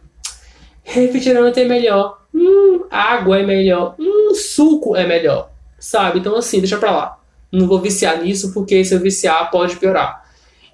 [0.82, 2.18] refrigerante é melhor.
[2.34, 3.94] Hum, água é melhor.
[4.00, 6.18] Hum, suco é melhor sabe?
[6.18, 7.18] Então, assim, deixa pra lá.
[7.52, 10.24] não vou viciar nisso porque se eu viciar pode piorar.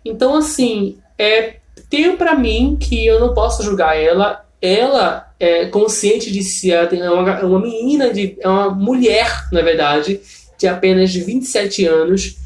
[0.05, 1.57] Então, assim, é,
[1.88, 4.45] tenho para mim que eu não posso julgar ela.
[4.61, 9.61] Ela é consciente de si, ela é uma, uma menina, de, é uma mulher, na
[9.61, 10.21] verdade,
[10.59, 12.37] de apenas 27 anos.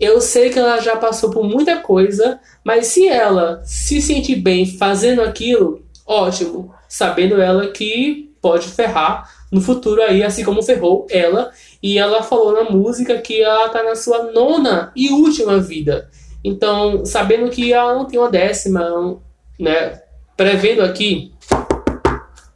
[0.00, 4.66] Eu sei que ela já passou por muita coisa, mas se ela se sentir bem
[4.66, 6.74] fazendo aquilo, ótimo.
[6.88, 11.52] Sabendo ela que pode ferrar no futuro aí, assim como ferrou ela.
[11.82, 16.10] E ela falou na música que ela tá na sua nona e última vida.
[16.44, 19.18] Então, sabendo que ela não tem uma décima,
[19.58, 20.02] né?
[20.36, 21.32] Prevendo aqui,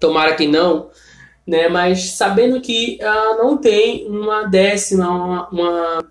[0.01, 0.91] tomara que não,
[1.47, 1.69] né?
[1.69, 6.05] Mas sabendo que ela não tem uma décima, uma, uma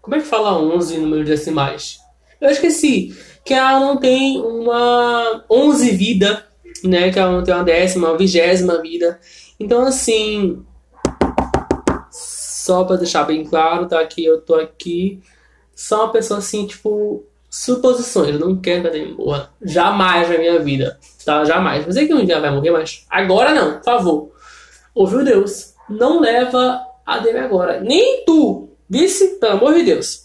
[0.00, 1.98] como é que fala 11 número de decimais?
[2.40, 6.46] Eu esqueci que ela não tem uma 11 vida,
[6.84, 7.10] né?
[7.10, 9.18] Que ela não tem uma décima, uma vigésima vida.
[9.58, 10.62] Então, assim,
[12.66, 14.04] só para deixar bem claro, tá?
[14.04, 15.22] Que eu tô aqui
[15.72, 18.34] só uma pessoa assim, tipo, suposições.
[18.34, 19.50] Eu não quero que a Demi morra.
[19.62, 21.44] Jamais na minha vida, tá?
[21.44, 21.86] Jamais.
[21.86, 24.32] Eu sei que um dia vai morrer, mas agora não, por favor.
[24.92, 25.74] Ouviu Deus?
[25.88, 27.80] Não leva a Demi agora.
[27.80, 30.24] Nem tu, disse, pelo amor de Deus.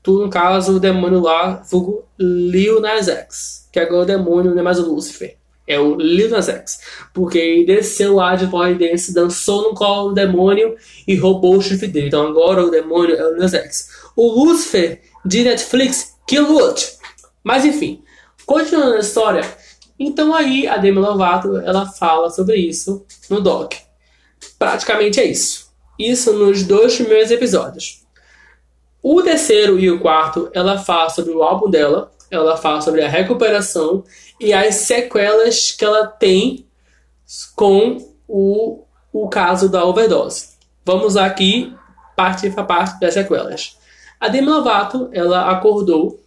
[0.00, 3.68] Tu, no caso, o demônio lá, vulgo Lil Nas X.
[3.72, 5.39] Que agora o demônio não é mais o Lúcifer.
[5.70, 6.80] É o Lil Nas X.
[7.14, 11.86] Porque ele desceu lá de Dance, dançou no colo do demônio e roubou o chifre
[11.86, 12.08] dele.
[12.08, 13.88] Então agora o demônio é o Lil Nas X.
[14.16, 16.98] O Lúcifer de Netflix, que lute.
[17.44, 18.02] Mas enfim,
[18.44, 19.42] continuando a história.
[19.98, 23.74] Então aí a Demi Lovato, ela fala sobre isso no doc.
[24.58, 25.70] Praticamente é isso.
[25.98, 28.00] Isso nos dois primeiros episódios.
[29.02, 33.08] O terceiro e o quarto, ela fala sobre o álbum dela, ela fala sobre a
[33.08, 34.04] recuperação
[34.38, 36.66] e as sequelas que ela tem
[37.56, 40.50] com o, o caso da overdose.
[40.84, 41.74] Vamos aqui
[42.16, 43.78] parte para parte das sequelas.
[44.18, 46.20] A Demi Lovato, ela acordou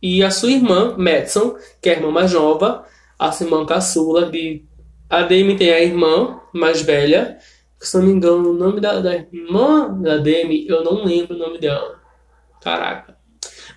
[0.00, 2.84] e a sua irmã, Madison, que é a irmã mais nova,
[3.18, 4.64] a irmã caçula, de...
[5.08, 7.38] a Demi tem a irmã mais velha,
[7.80, 11.38] se não me engano, o nome da, da irmã da Demi, eu não lembro o
[11.38, 12.00] nome dela.
[12.60, 13.16] Caraca.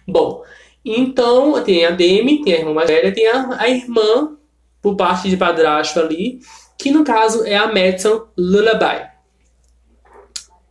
[0.07, 0.43] Bom,
[0.85, 4.37] então tem a Demi, tem a irmã mais velha, tem a, a irmã
[4.81, 6.39] por parte de padrasto ali,
[6.77, 9.09] que no caso é a Madison Lullaby.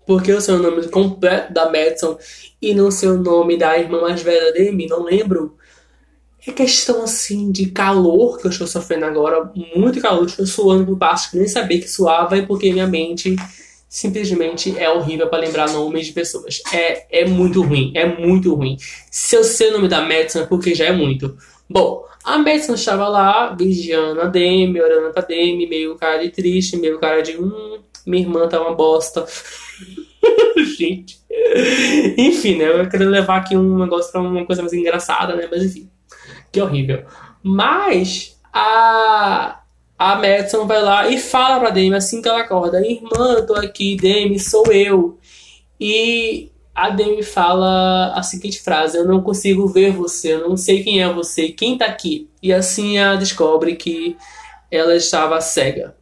[0.07, 2.17] Porque o seu nome completo da Madison
[2.63, 5.57] e não sei o nome da irmã mais velha Demi, não lembro.
[6.47, 10.95] É questão assim de calor que eu estou sofrendo agora, muito calor, estou suando por
[10.95, 13.35] baixo, que nem sabia que suava, e porque minha mente
[13.95, 16.61] simplesmente é horrível para lembrar nomes de pessoas.
[16.73, 18.77] É, é muito ruim, é muito ruim.
[19.09, 21.39] Se eu sei o nome da Madison é porque já é muito.
[21.71, 26.77] Bom, a Madison estava lá, vigiando a Demi, orando pra Demi, meio cara de triste,
[26.77, 29.25] meio cara de hum, minha irmã tá uma bosta.
[30.77, 31.21] Gente.
[32.19, 32.81] Enfim, né?
[32.81, 35.47] Eu queria levar aqui um negócio pra uma coisa mais engraçada, né?
[35.49, 35.89] Mas enfim.
[36.51, 37.05] Que horrível.
[37.45, 39.61] Mas a
[39.99, 43.97] a Madison vai lá e fala pra Demi assim que ela acorda: Irmã, tô aqui,
[43.97, 45.19] Demi, sou eu.
[45.81, 50.83] E a Demi fala a seguinte frase: Eu não consigo ver você, eu não sei
[50.83, 52.29] quem é você, quem tá aqui.
[52.43, 54.17] E assim ela descobre que
[54.71, 55.95] ela estava cega.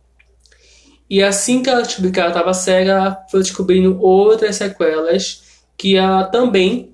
[1.08, 5.42] E assim que ela descobriu que ela estava cega, ela foi descobrindo outras sequelas
[5.76, 6.92] que ela também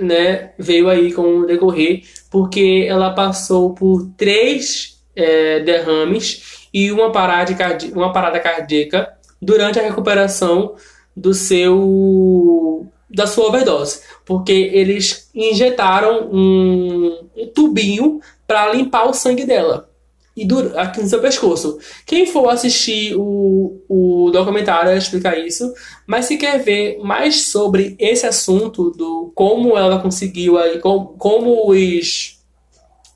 [0.00, 7.12] né, veio aí com o decorrer, porque ela passou por três é, derrames e uma
[7.12, 10.74] parada, cardí uma parada cardíaca durante a recuperação
[11.16, 19.44] do seu da sua overdose, porque eles injetaram um, um tubinho para limpar o sangue
[19.44, 19.90] dela.
[20.34, 21.78] E do, aqui no seu pescoço.
[22.06, 25.74] Quem for assistir o, o documentário explicar isso,
[26.06, 31.70] mas se quer ver mais sobre esse assunto do como ela conseguiu aí, como, como
[31.70, 32.40] os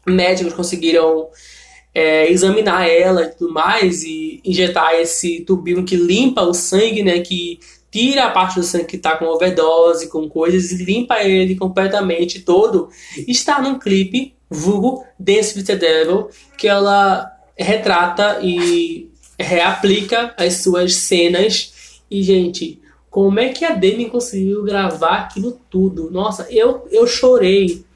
[0.06, 1.28] médicos conseguiram
[1.96, 7.20] é, examinar ela e tudo mais e injetar esse tubinho que limpa o sangue, né?
[7.20, 7.59] Que
[7.90, 12.42] tira a parte do sangue que está com overdose, com coisas e limpa ele completamente
[12.42, 12.90] todo.
[13.26, 16.28] Está num clipe, vulgo Dance with the Devil,
[16.59, 22.02] que ela retrata e reaplica as suas cenas.
[22.11, 22.78] E, gente,
[23.09, 26.11] como é que a Demi conseguiu gravar aquilo tudo?
[26.11, 27.86] Nossa, eu, eu chorei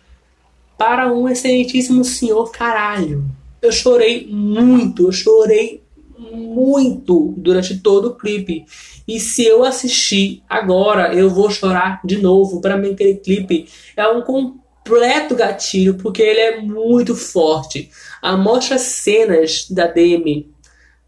[0.79, 3.39] para um excelentíssimo senhor caralho.
[3.63, 5.83] Eu chorei muito, eu chorei
[6.19, 8.65] muito durante todo o clipe.
[9.07, 12.61] E se eu assistir agora, eu vou chorar de novo.
[12.61, 17.91] Para mim, aquele clipe é um completo gatilho, porque ele é muito forte.
[18.23, 20.53] A mostra cenas da Demi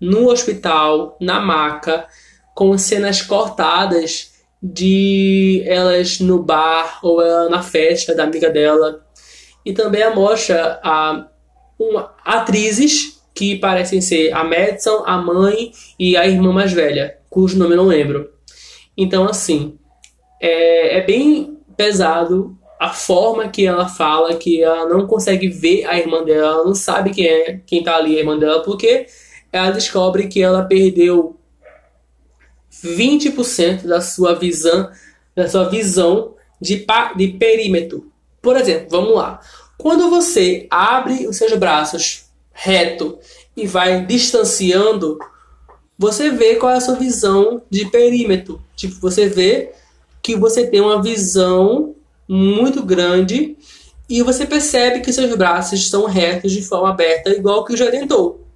[0.01, 2.07] no hospital, na maca,
[2.55, 4.33] com cenas cortadas
[4.63, 9.07] de elas no bar ou ela na festa da amiga dela.
[9.65, 11.29] E também mostra a,
[11.91, 17.59] uma, atrizes que parecem ser a Madison, a mãe e a irmã mais velha, cujo
[17.59, 18.31] nome eu não lembro.
[18.97, 19.79] Então, assim,
[20.41, 25.99] é, é bem pesado a forma que ela fala, que ela não consegue ver a
[25.99, 29.07] irmã dela, ela não sabe quem é quem tá ali, a irmã dela, porque
[29.53, 31.37] ela descobre que ela perdeu
[32.85, 34.91] 20% da sua visão,
[35.35, 36.85] da sua visão de,
[37.17, 38.11] de perímetro.
[38.41, 39.41] Por exemplo, vamos lá.
[39.79, 43.19] Quando você abre os seus braços reto
[43.57, 45.19] e vai distanciando,
[45.99, 48.63] você vê qual é a sua visão de perímetro.
[48.77, 49.73] Tipo, você vê
[50.23, 51.95] que você tem uma visão
[52.29, 53.57] muito grande
[54.09, 57.91] e você percebe que seus braços estão retos de forma aberta, igual que o já
[57.91, 58.47] tentou.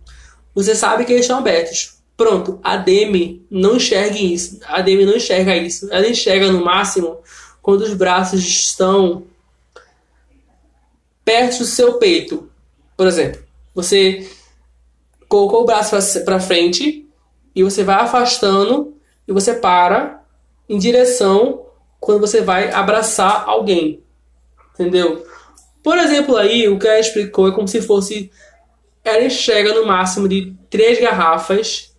[0.54, 1.96] Você sabe que eles estão abertos.
[2.16, 4.58] Pronto, a Demi não enxerga isso.
[4.66, 5.88] A Demi não enxerga isso.
[5.92, 7.18] Ela enxerga no máximo
[7.60, 9.24] quando os braços estão
[11.26, 12.48] perto do seu peito.
[12.96, 13.42] Por exemplo,
[13.74, 14.30] você
[15.28, 17.04] colocou o braço para frente
[17.52, 18.96] e você vai afastando
[19.26, 20.22] e você para
[20.68, 21.66] em direção
[21.98, 24.00] quando você vai abraçar alguém.
[24.72, 25.26] Entendeu?
[25.82, 28.30] Por exemplo, aí o que ela explicou é como se fosse
[29.02, 31.92] ela enxerga no máximo de três garrafas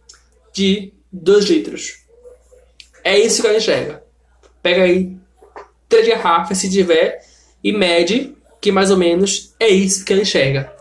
[0.53, 2.05] de 2 litros.
[3.03, 4.03] É isso que ela enxerga.
[4.61, 5.17] Pega aí
[5.87, 7.25] três garrafas, se tiver,
[7.63, 10.71] e mede que mais ou menos é isso que ela enxerga.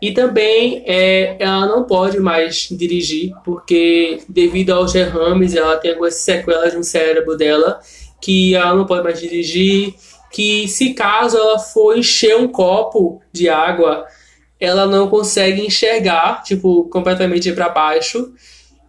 [0.00, 6.16] E também é, ela não pode mais dirigir, porque devido aos derrames, ela tem algumas
[6.16, 7.80] sequelas no cérebro dela,
[8.20, 9.94] que ela não pode mais dirigir,
[10.30, 14.04] que se caso ela for encher um copo de água,
[14.60, 18.32] ela não consegue enxergar, tipo, completamente para baixo,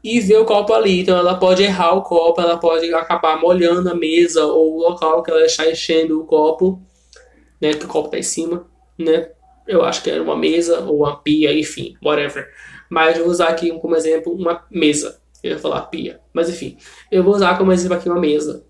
[0.03, 1.01] e ver o copo ali.
[1.01, 5.23] Então ela pode errar o copo, ela pode acabar molhando a mesa ou o local
[5.23, 6.81] que ela está enchendo o copo,
[7.61, 7.73] né?
[7.73, 9.29] Que o copo está em cima, né?
[9.67, 12.47] Eu acho que era uma mesa ou uma pia, enfim, whatever.
[12.89, 15.19] Mas eu vou usar aqui como exemplo uma mesa.
[15.43, 16.77] Eu ia falar pia, mas enfim.
[17.11, 18.65] Eu vou usar como exemplo aqui uma mesa.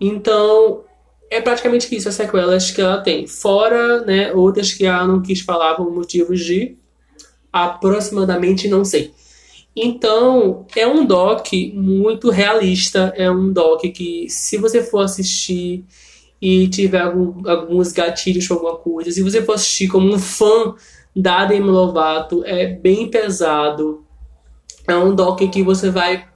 [0.00, 0.84] Então,
[1.30, 3.26] é praticamente isso as sequelas que ela tem.
[3.26, 6.76] Fora, né, outras que ela não quis falar por motivos de
[7.52, 9.12] aproximadamente não sei.
[9.76, 15.84] Então, é um doc muito realista, é um doc que, se você for assistir
[16.40, 20.74] e tiver algum, alguns gatilhos para alguma coisa, se você for assistir como um fã
[21.14, 24.04] da Demi Lovato, é bem pesado.
[24.86, 26.26] É um doc que você vai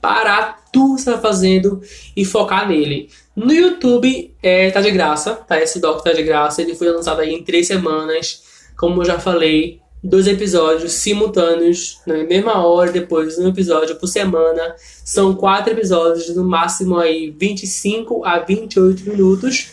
[0.00, 1.80] parar tudo que você está fazendo
[2.16, 3.10] e focar nele.
[3.36, 5.60] No YouTube é, tá de graça, tá?
[5.60, 6.62] Esse doc tá de graça.
[6.62, 8.42] Ele foi lançado aí em três semanas.
[8.76, 14.74] Como eu já falei, dois episódios simultâneos na mesma hora, depois um episódio por semana.
[15.04, 19.68] São quatro episódios, no máximo aí 25 a 28 minutos.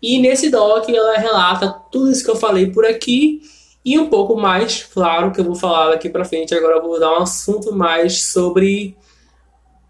[0.00, 3.42] E nesse doc ela relata tudo isso que eu falei por aqui
[3.84, 6.54] e um pouco mais, claro, que eu vou falar daqui para frente.
[6.54, 8.96] Agora eu vou dar um assunto mais sobre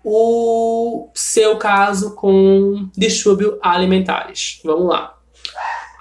[0.04, 4.60] o seu caso com distúrbio alimentares.
[4.64, 5.21] Vamos lá.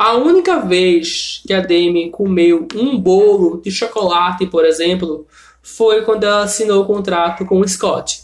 [0.03, 5.27] A única vez que a Demi comeu um bolo de chocolate, por exemplo,
[5.61, 8.19] foi quando ela assinou o contrato com o Scott.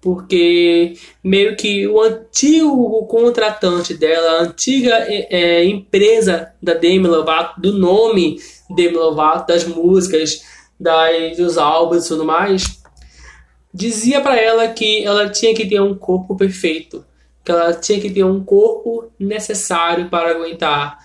[0.00, 7.60] Porque meio que o antigo contratante dela, a antiga é, é, empresa da Demi Lovato,
[7.60, 8.38] do nome
[8.70, 10.44] Demi Lovato, das músicas,
[10.78, 12.80] das, dos álbuns e tudo mais,
[13.74, 17.04] dizia para ela que ela tinha que ter um corpo perfeito,
[17.44, 21.04] que ela tinha que ter um corpo necessário para aguentar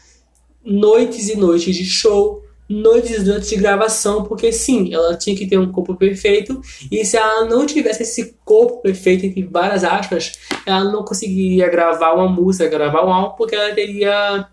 [0.64, 5.46] noites e noites de show, noites e noites de gravação, porque sim, ela tinha que
[5.46, 10.34] ter um corpo perfeito, e se ela não tivesse esse corpo perfeito, entre várias aspas,
[10.66, 14.48] ela não conseguiria gravar uma música, gravar um álbum, porque ela teria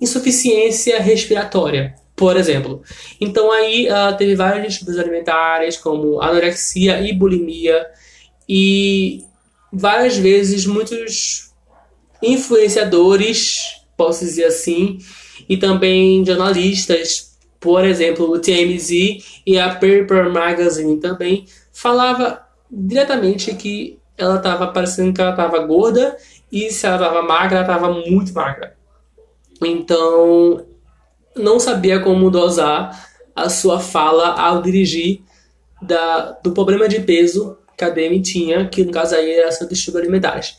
[0.00, 2.82] insuficiência respiratória, por exemplo.
[3.20, 7.86] Então aí ela teve vários distúrbios alimentares, como anorexia e bulimia,
[8.46, 9.24] e
[9.72, 11.50] várias vezes muitos
[12.22, 14.98] influenciadores, posso dizer assim,
[15.48, 18.90] e também jornalistas, por exemplo, o TMZ
[19.46, 26.16] e a Paper Magazine também falava diretamente que ela estava parecendo que ela estava gorda
[26.50, 28.76] e se ela estava magra, ela estava muito magra.
[29.62, 30.64] Então,
[31.36, 35.22] não sabia como dosar a sua fala ao dirigir
[35.82, 39.68] da, do problema de peso que a Demi tinha, que no caso aí era seu
[39.68, 40.56] distúrbio alimentares.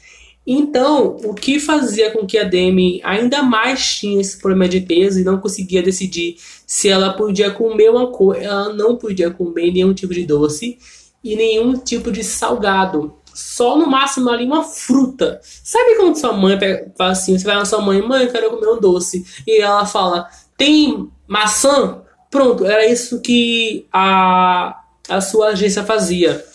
[0.47, 5.19] Então, o que fazia com que a Demi ainda mais tinha esse problema de peso
[5.19, 6.37] e não conseguia decidir
[6.67, 10.77] se ela podia comer uma coisa, ela não podia comer nenhum tipo de doce
[11.23, 13.15] e nenhum tipo de salgado.
[13.33, 15.41] só no máximo ali uma fruta.
[15.41, 16.57] Sabe quando sua mãe
[16.97, 19.25] fala assim, você vai na sua mãe, mãe, eu quero comer um doce.
[19.45, 22.01] E ela fala, tem maçã?
[22.31, 24.79] Pronto, era isso que a,
[25.09, 26.45] a sua agência fazia.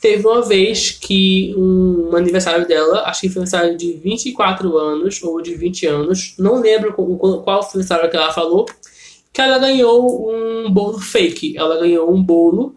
[0.00, 5.22] Teve uma vez que um aniversário dela, acho que foi um aniversário de 24 anos
[5.22, 8.66] ou de 20 anos, não lembro qual, foi o aniversário que ela falou,
[9.32, 11.56] que ela ganhou um bolo fake.
[11.56, 12.76] Ela ganhou um bolo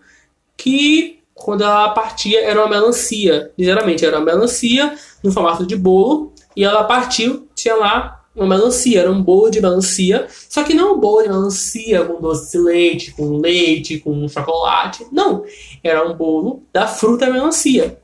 [0.58, 3.52] que, quando ela partia, era uma melancia.
[3.58, 6.34] Literalmente, era uma melancia no formato de bolo.
[6.56, 9.02] E ela partiu, tinha lá uma melancia.
[9.02, 10.28] Era um bolo de melancia.
[10.50, 15.06] Só que não um bolo de melancia com doce de leite, com leite, com chocolate.
[15.12, 15.44] Não.
[15.84, 18.00] Era um bolo da fruta melancia.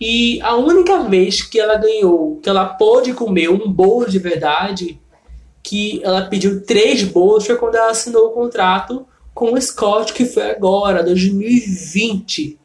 [0.00, 5.00] E a única vez que ela ganhou, que ela pôde comer um bolo de verdade,
[5.62, 10.24] que ela pediu três bolos foi quando ela assinou o contrato com o Scott, que
[10.24, 12.58] foi agora, 2020.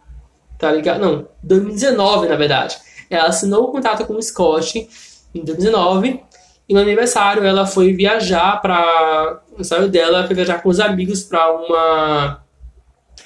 [0.59, 1.01] Tá ligado?
[1.01, 2.77] Não, 2019, na verdade.
[3.09, 4.87] Ela assinou o contrato com o Scott
[5.33, 6.21] em 2019
[6.67, 11.51] e no aniversário ela foi viajar para aniversário dela foi viajar com os amigos para
[11.51, 12.41] uma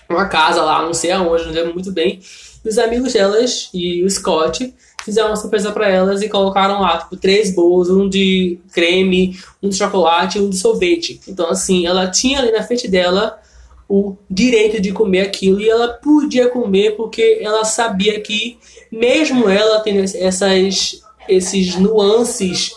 [0.10, 2.20] uma casa lá, não sei aonde, não lembro muito bem.
[2.64, 4.74] E os amigos delas e o Scott
[5.04, 9.70] fizeram uma surpresa para elas e colocaram lá, tipo, três bolos, um de creme, um
[9.70, 11.22] de chocolate e um de sorvete.
[11.28, 13.40] Então, assim, ela tinha ali na frente dela
[13.88, 18.58] o direito de comer aquilo e ela podia comer porque ela sabia que,
[18.92, 22.74] mesmo ela tendo essas, esses nuances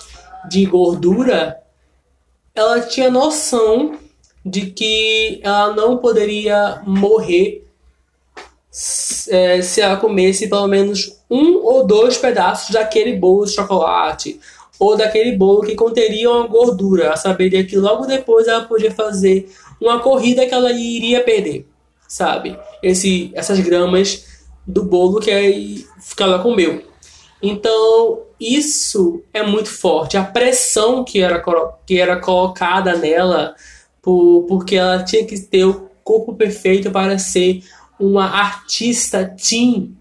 [0.48, 1.58] de gordura,
[2.54, 3.98] ela tinha noção
[4.44, 7.64] de que ela não poderia morrer
[9.28, 14.40] é, se ela comesse pelo menos um ou dois pedaços daquele bolo de chocolate
[14.78, 17.04] ou daquele bolo que conteria uma gordura.
[17.04, 21.66] Ela saberia que logo depois ela podia fazer uma corrida que ela iria perder,
[22.06, 22.58] sabe?
[22.82, 24.24] Esse, essas gramas
[24.66, 25.86] do bolo que,
[26.16, 26.82] que ela comeu.
[27.42, 30.16] Então, isso é muito forte.
[30.16, 31.42] A pressão que era,
[31.86, 33.54] que era colocada nela,
[34.00, 37.62] por, porque ela tinha que ter o corpo perfeito para ser
[37.98, 39.96] uma artista teen,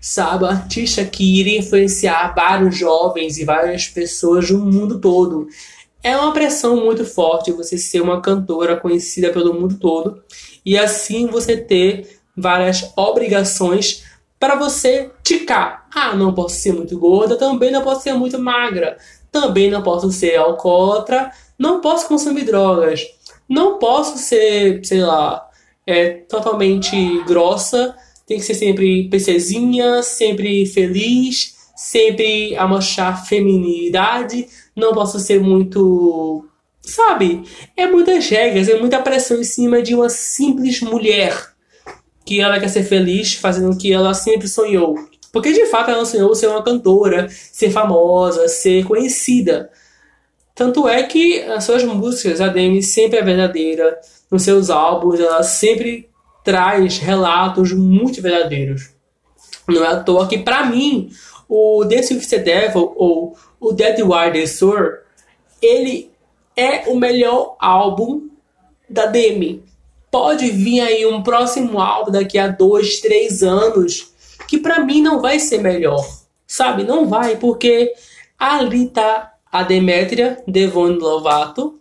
[0.00, 0.44] sabe?
[0.44, 5.48] Uma artista que iria influenciar vários jovens e várias pessoas no mundo todo.
[6.02, 10.22] É uma pressão muito forte você ser uma cantora conhecida pelo mundo todo
[10.64, 14.04] e assim você ter várias obrigações
[14.40, 15.86] para você ticar.
[15.94, 18.96] Ah, não posso ser muito gorda, também não posso ser muito magra,
[19.30, 23.06] também não posso ser alcoólatra, não posso consumir drogas,
[23.46, 25.46] não posso ser, sei lá,
[25.86, 27.94] é totalmente grossa,
[28.26, 36.46] tem que ser sempre princesinha, sempre feliz, sempre a mostrar feminilidade, não posso ser muito.
[36.80, 37.42] Sabe?
[37.76, 41.49] É muitas regras, é muita pressão em cima de uma simples mulher
[42.24, 44.96] que ela quer ser feliz fazendo o que ela sempre sonhou.
[45.32, 49.70] Porque de fato ela sonhou ser uma cantora, ser famosa, ser conhecida.
[50.54, 53.98] Tanto é que as suas músicas, a Demi sempre é verdadeira,
[54.30, 56.08] nos seus álbuns, ela sempre
[56.44, 58.90] traz relatos muito verdadeiros.
[59.68, 61.10] Não é à toa que, para mim,
[61.48, 64.98] o Dance with the Devil ou o Dead Wild Soul,
[65.62, 66.10] ele
[66.56, 68.28] é o melhor álbum
[68.88, 69.62] da Demi.
[70.10, 74.10] Pode vir aí um próximo álbum daqui a dois, três anos
[74.48, 76.04] que para mim não vai ser melhor,
[76.46, 76.82] sabe?
[76.82, 77.92] Não vai, porque
[78.38, 81.78] ali tá a Demetria Devon Lovato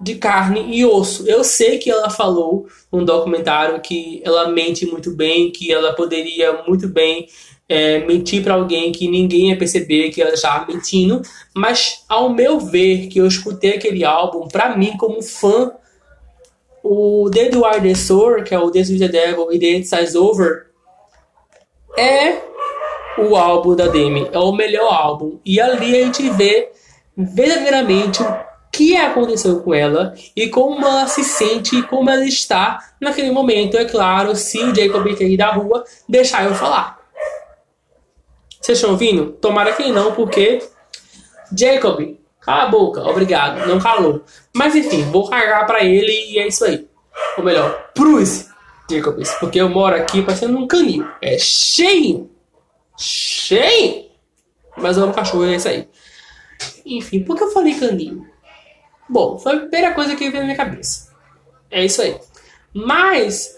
[0.00, 1.28] de carne e osso.
[1.28, 6.62] Eu sei que ela falou num documentário que ela mente muito bem, que ela poderia
[6.66, 7.28] muito bem
[7.68, 11.22] é, mentir para alguém que ninguém ia perceber que ela estava mentindo,
[11.54, 15.70] mas ao meu ver, que eu escutei aquele álbum, para mim, como fã,
[16.82, 20.66] o The Edward Soul, que é o with the Devil e The End Over,
[21.96, 22.38] é
[23.18, 25.38] o álbum da Demi, é o melhor álbum.
[25.44, 26.70] E ali a gente vê
[27.16, 28.22] verdadeiramente
[28.72, 33.76] que aconteceu com ela e como ela se sente e como ela está naquele momento.
[33.76, 36.98] É claro, se o Jacob cair da rua, deixar eu falar.
[38.60, 39.32] Vocês estão ouvindo?
[39.32, 40.62] Tomara que não, porque
[41.56, 44.24] Jacob, cala a boca, obrigado, não calou.
[44.54, 46.88] Mas enfim, vou cagar pra ele e é isso aí.
[47.36, 48.48] Ou melhor, Bruce
[48.90, 51.06] Jacobs, porque eu moro aqui parecendo um canil.
[51.20, 52.30] É cheio,
[52.96, 54.06] cheio.
[54.76, 55.88] Mas eu amo cachorro, é isso aí.
[56.84, 58.26] Enfim, por que eu falei canil?
[59.08, 61.10] Bom, foi a primeira coisa que veio na minha cabeça.
[61.70, 62.16] É isso aí.
[62.72, 63.56] Mas,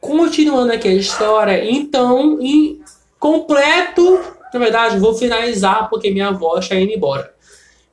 [0.00, 2.82] continuando aqui a história, então, em
[3.18, 4.20] completo,
[4.52, 7.34] na verdade, vou finalizar porque minha avó está indo embora.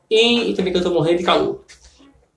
[0.10, 1.64] E, e também que eu tô morrendo de calor.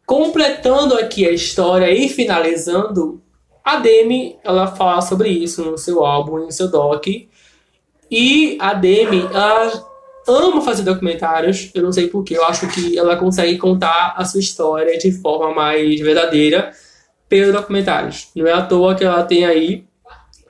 [0.06, 3.22] Completando aqui a história e finalizando,
[3.64, 7.06] a Demi, ela fala sobre isso no seu álbum, no seu doc.
[8.10, 9.88] E a Demi, ela
[10.26, 14.40] ama fazer documentários, eu não sei porquê, eu acho que ela consegue contar a sua
[14.40, 16.72] história de forma mais verdadeira
[17.28, 18.28] pelos documentários.
[18.34, 19.84] Não é à toa que ela tem aí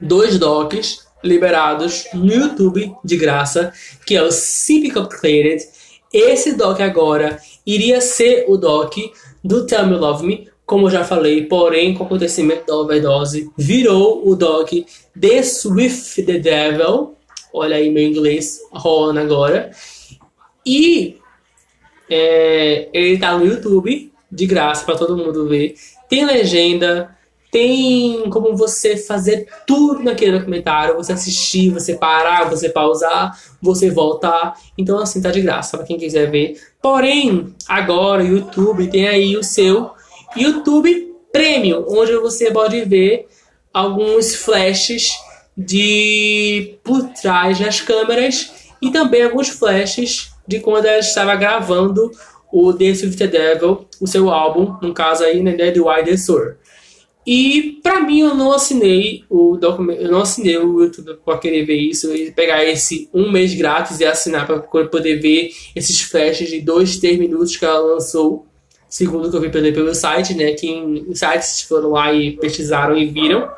[0.01, 3.73] dois docs liberados no YouTube de graça,
[4.07, 5.63] que é o Civic Upgraded.
[6.13, 8.97] Esse doc agora iria ser o doc
[9.45, 13.51] do Tell Me Love Me, como eu já falei, porém, com o acontecimento da overdose,
[13.57, 14.71] virou o doc
[15.21, 17.15] The Swift the Devil.
[17.53, 19.71] Olha aí meu inglês rolando agora.
[20.65, 21.17] E
[22.09, 25.75] é, ele tá no YouTube, de graça, para todo mundo ver.
[26.09, 27.17] Tem legenda,
[27.51, 34.55] tem como você fazer tudo naquele documentário, você assistir, você parar, você pausar, você voltar.
[34.79, 36.61] Então, assim, tá de graça para quem quiser ver.
[36.81, 39.91] Porém, agora o YouTube tem aí o seu
[40.37, 43.27] YouTube Premium, onde você pode ver
[43.73, 45.11] alguns flashes
[45.57, 52.11] de por trás das câmeras e também alguns flashes de quando ela estava gravando
[52.53, 52.93] o The
[53.29, 56.55] Devil, o seu álbum, no caso aí, né, The Wider Soul.
[57.33, 61.65] E para mim eu não assinei o documento, eu não assinei o YouTube para querer
[61.65, 66.51] ver isso e pegar esse um mês grátis e assinar para poder ver esses flashes
[66.51, 68.47] de dois, três minutos que ela lançou,
[68.89, 70.55] segundo o que eu vi pelo, pelo site, né?
[70.55, 73.49] Que os sites foram lá e pesquisaram e viram,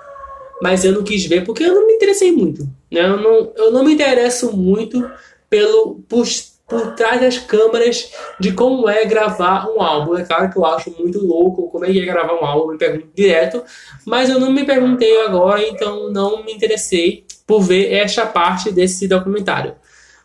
[0.61, 3.01] mas eu não quis ver porque eu não me interessei muito, né?
[3.01, 5.11] Eu não, eu não me interesso muito
[5.49, 6.27] pelo por
[6.73, 8.11] por trás das câmeras
[8.41, 10.17] de como é gravar um álbum.
[10.17, 12.79] É claro que eu acho muito louco como é que é gravar um álbum, me
[12.79, 13.63] pergunto direto,
[14.07, 19.07] mas eu não me perguntei agora, então não me interessei por ver esta parte desse
[19.07, 19.75] documentário.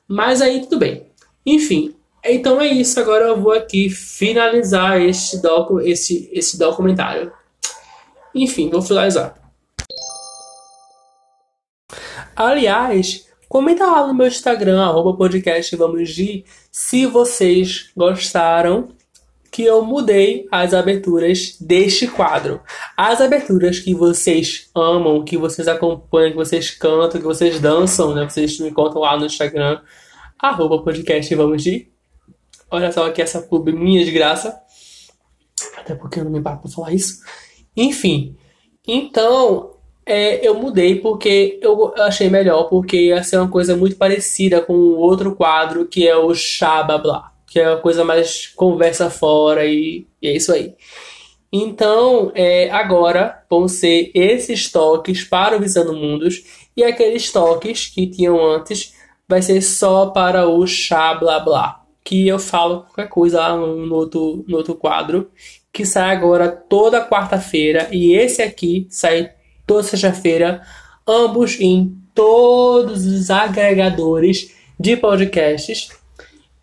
[0.07, 1.05] Mas aí tudo bem.
[1.45, 1.93] Enfim,
[2.23, 2.97] então é isso.
[2.97, 7.29] Agora eu vou aqui finalizar este, docu esse, esse documentário.
[8.33, 9.35] Enfim, vou finalizar.
[12.33, 18.89] Aliás, Comenta lá no meu Instagram, arroba podcast Vamos de, se vocês gostaram
[19.49, 22.61] que eu mudei as aberturas deste quadro.
[22.95, 28.29] As aberturas que vocês amam, que vocês acompanham, que vocês cantam, que vocês dançam, né?
[28.29, 29.79] Vocês me contam lá no Instagram,
[30.37, 31.87] arroba podcast Vamos de.
[32.69, 34.61] Olha só aqui essa pub minha de graça.
[35.77, 37.23] Até porque eu não me paro pra falar isso.
[37.75, 38.35] Enfim.
[38.85, 39.76] Então,
[40.07, 44.73] é, eu mudei porque eu achei melhor, porque ia ser uma coisa muito parecida com
[44.73, 49.65] o outro quadro que é o Chá Blá, que é uma coisa mais conversa fora
[49.65, 50.73] e, e é isso aí.
[51.51, 56.43] Então, é, agora vão ser esses toques para o Visando Mundos
[56.75, 58.93] e aqueles toques que tinham antes
[59.27, 63.95] vai ser só para o Chá Blá Blá, que eu falo qualquer coisa lá no
[63.95, 65.29] outro, no outro quadro,
[65.71, 69.31] que sai agora toda quarta-feira e esse aqui sai
[69.67, 70.61] toda sexta-feira,
[71.07, 75.89] ambos em todos os agregadores de podcasts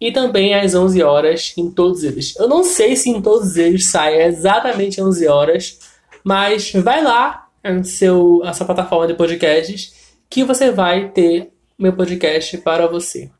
[0.00, 2.34] e também às 11 horas em todos eles.
[2.36, 5.78] Eu não sei se em todos eles sai exatamente 11 horas,
[6.24, 11.92] mas vai lá no seu, a sua plataforma de podcasts que você vai ter meu
[11.92, 13.30] podcast para você.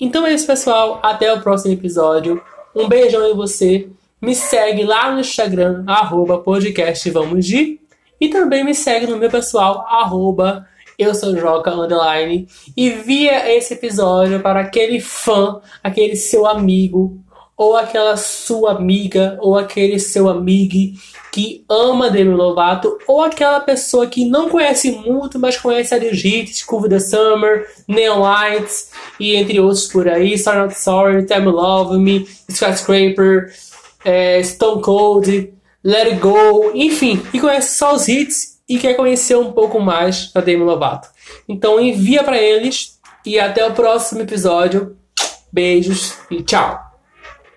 [0.00, 1.00] Então é isso, pessoal.
[1.02, 2.40] Até o próximo episódio.
[2.74, 3.88] Um beijão em você.
[4.20, 7.80] Me segue lá no Instagram, arroba podcast Vamos de.
[8.20, 10.66] E também me segue no meu pessoal, arroba
[10.98, 12.48] eu sou Joca Underline.
[12.76, 17.16] E via esse episódio para aquele fã, aquele seu amigo,
[17.56, 20.98] ou aquela sua amiga, ou aquele seu amigo
[21.30, 26.64] que ama Demi Lovato, ou aquela pessoa que não conhece muito, mas conhece a Hits,
[26.64, 28.90] Curve the Summer, Neon Lights,
[29.20, 33.52] e entre outros por aí, Sorry Not Sorry, Time Love Me, Skyscraper,
[34.04, 35.52] é, Stone Cold,
[35.84, 40.32] Let It Go, enfim, e conhece só os hits e quer conhecer um pouco mais
[40.32, 41.08] da Demi Lovato.
[41.48, 44.96] Então envia para eles e até o próximo episódio.
[45.52, 46.87] Beijos e tchau!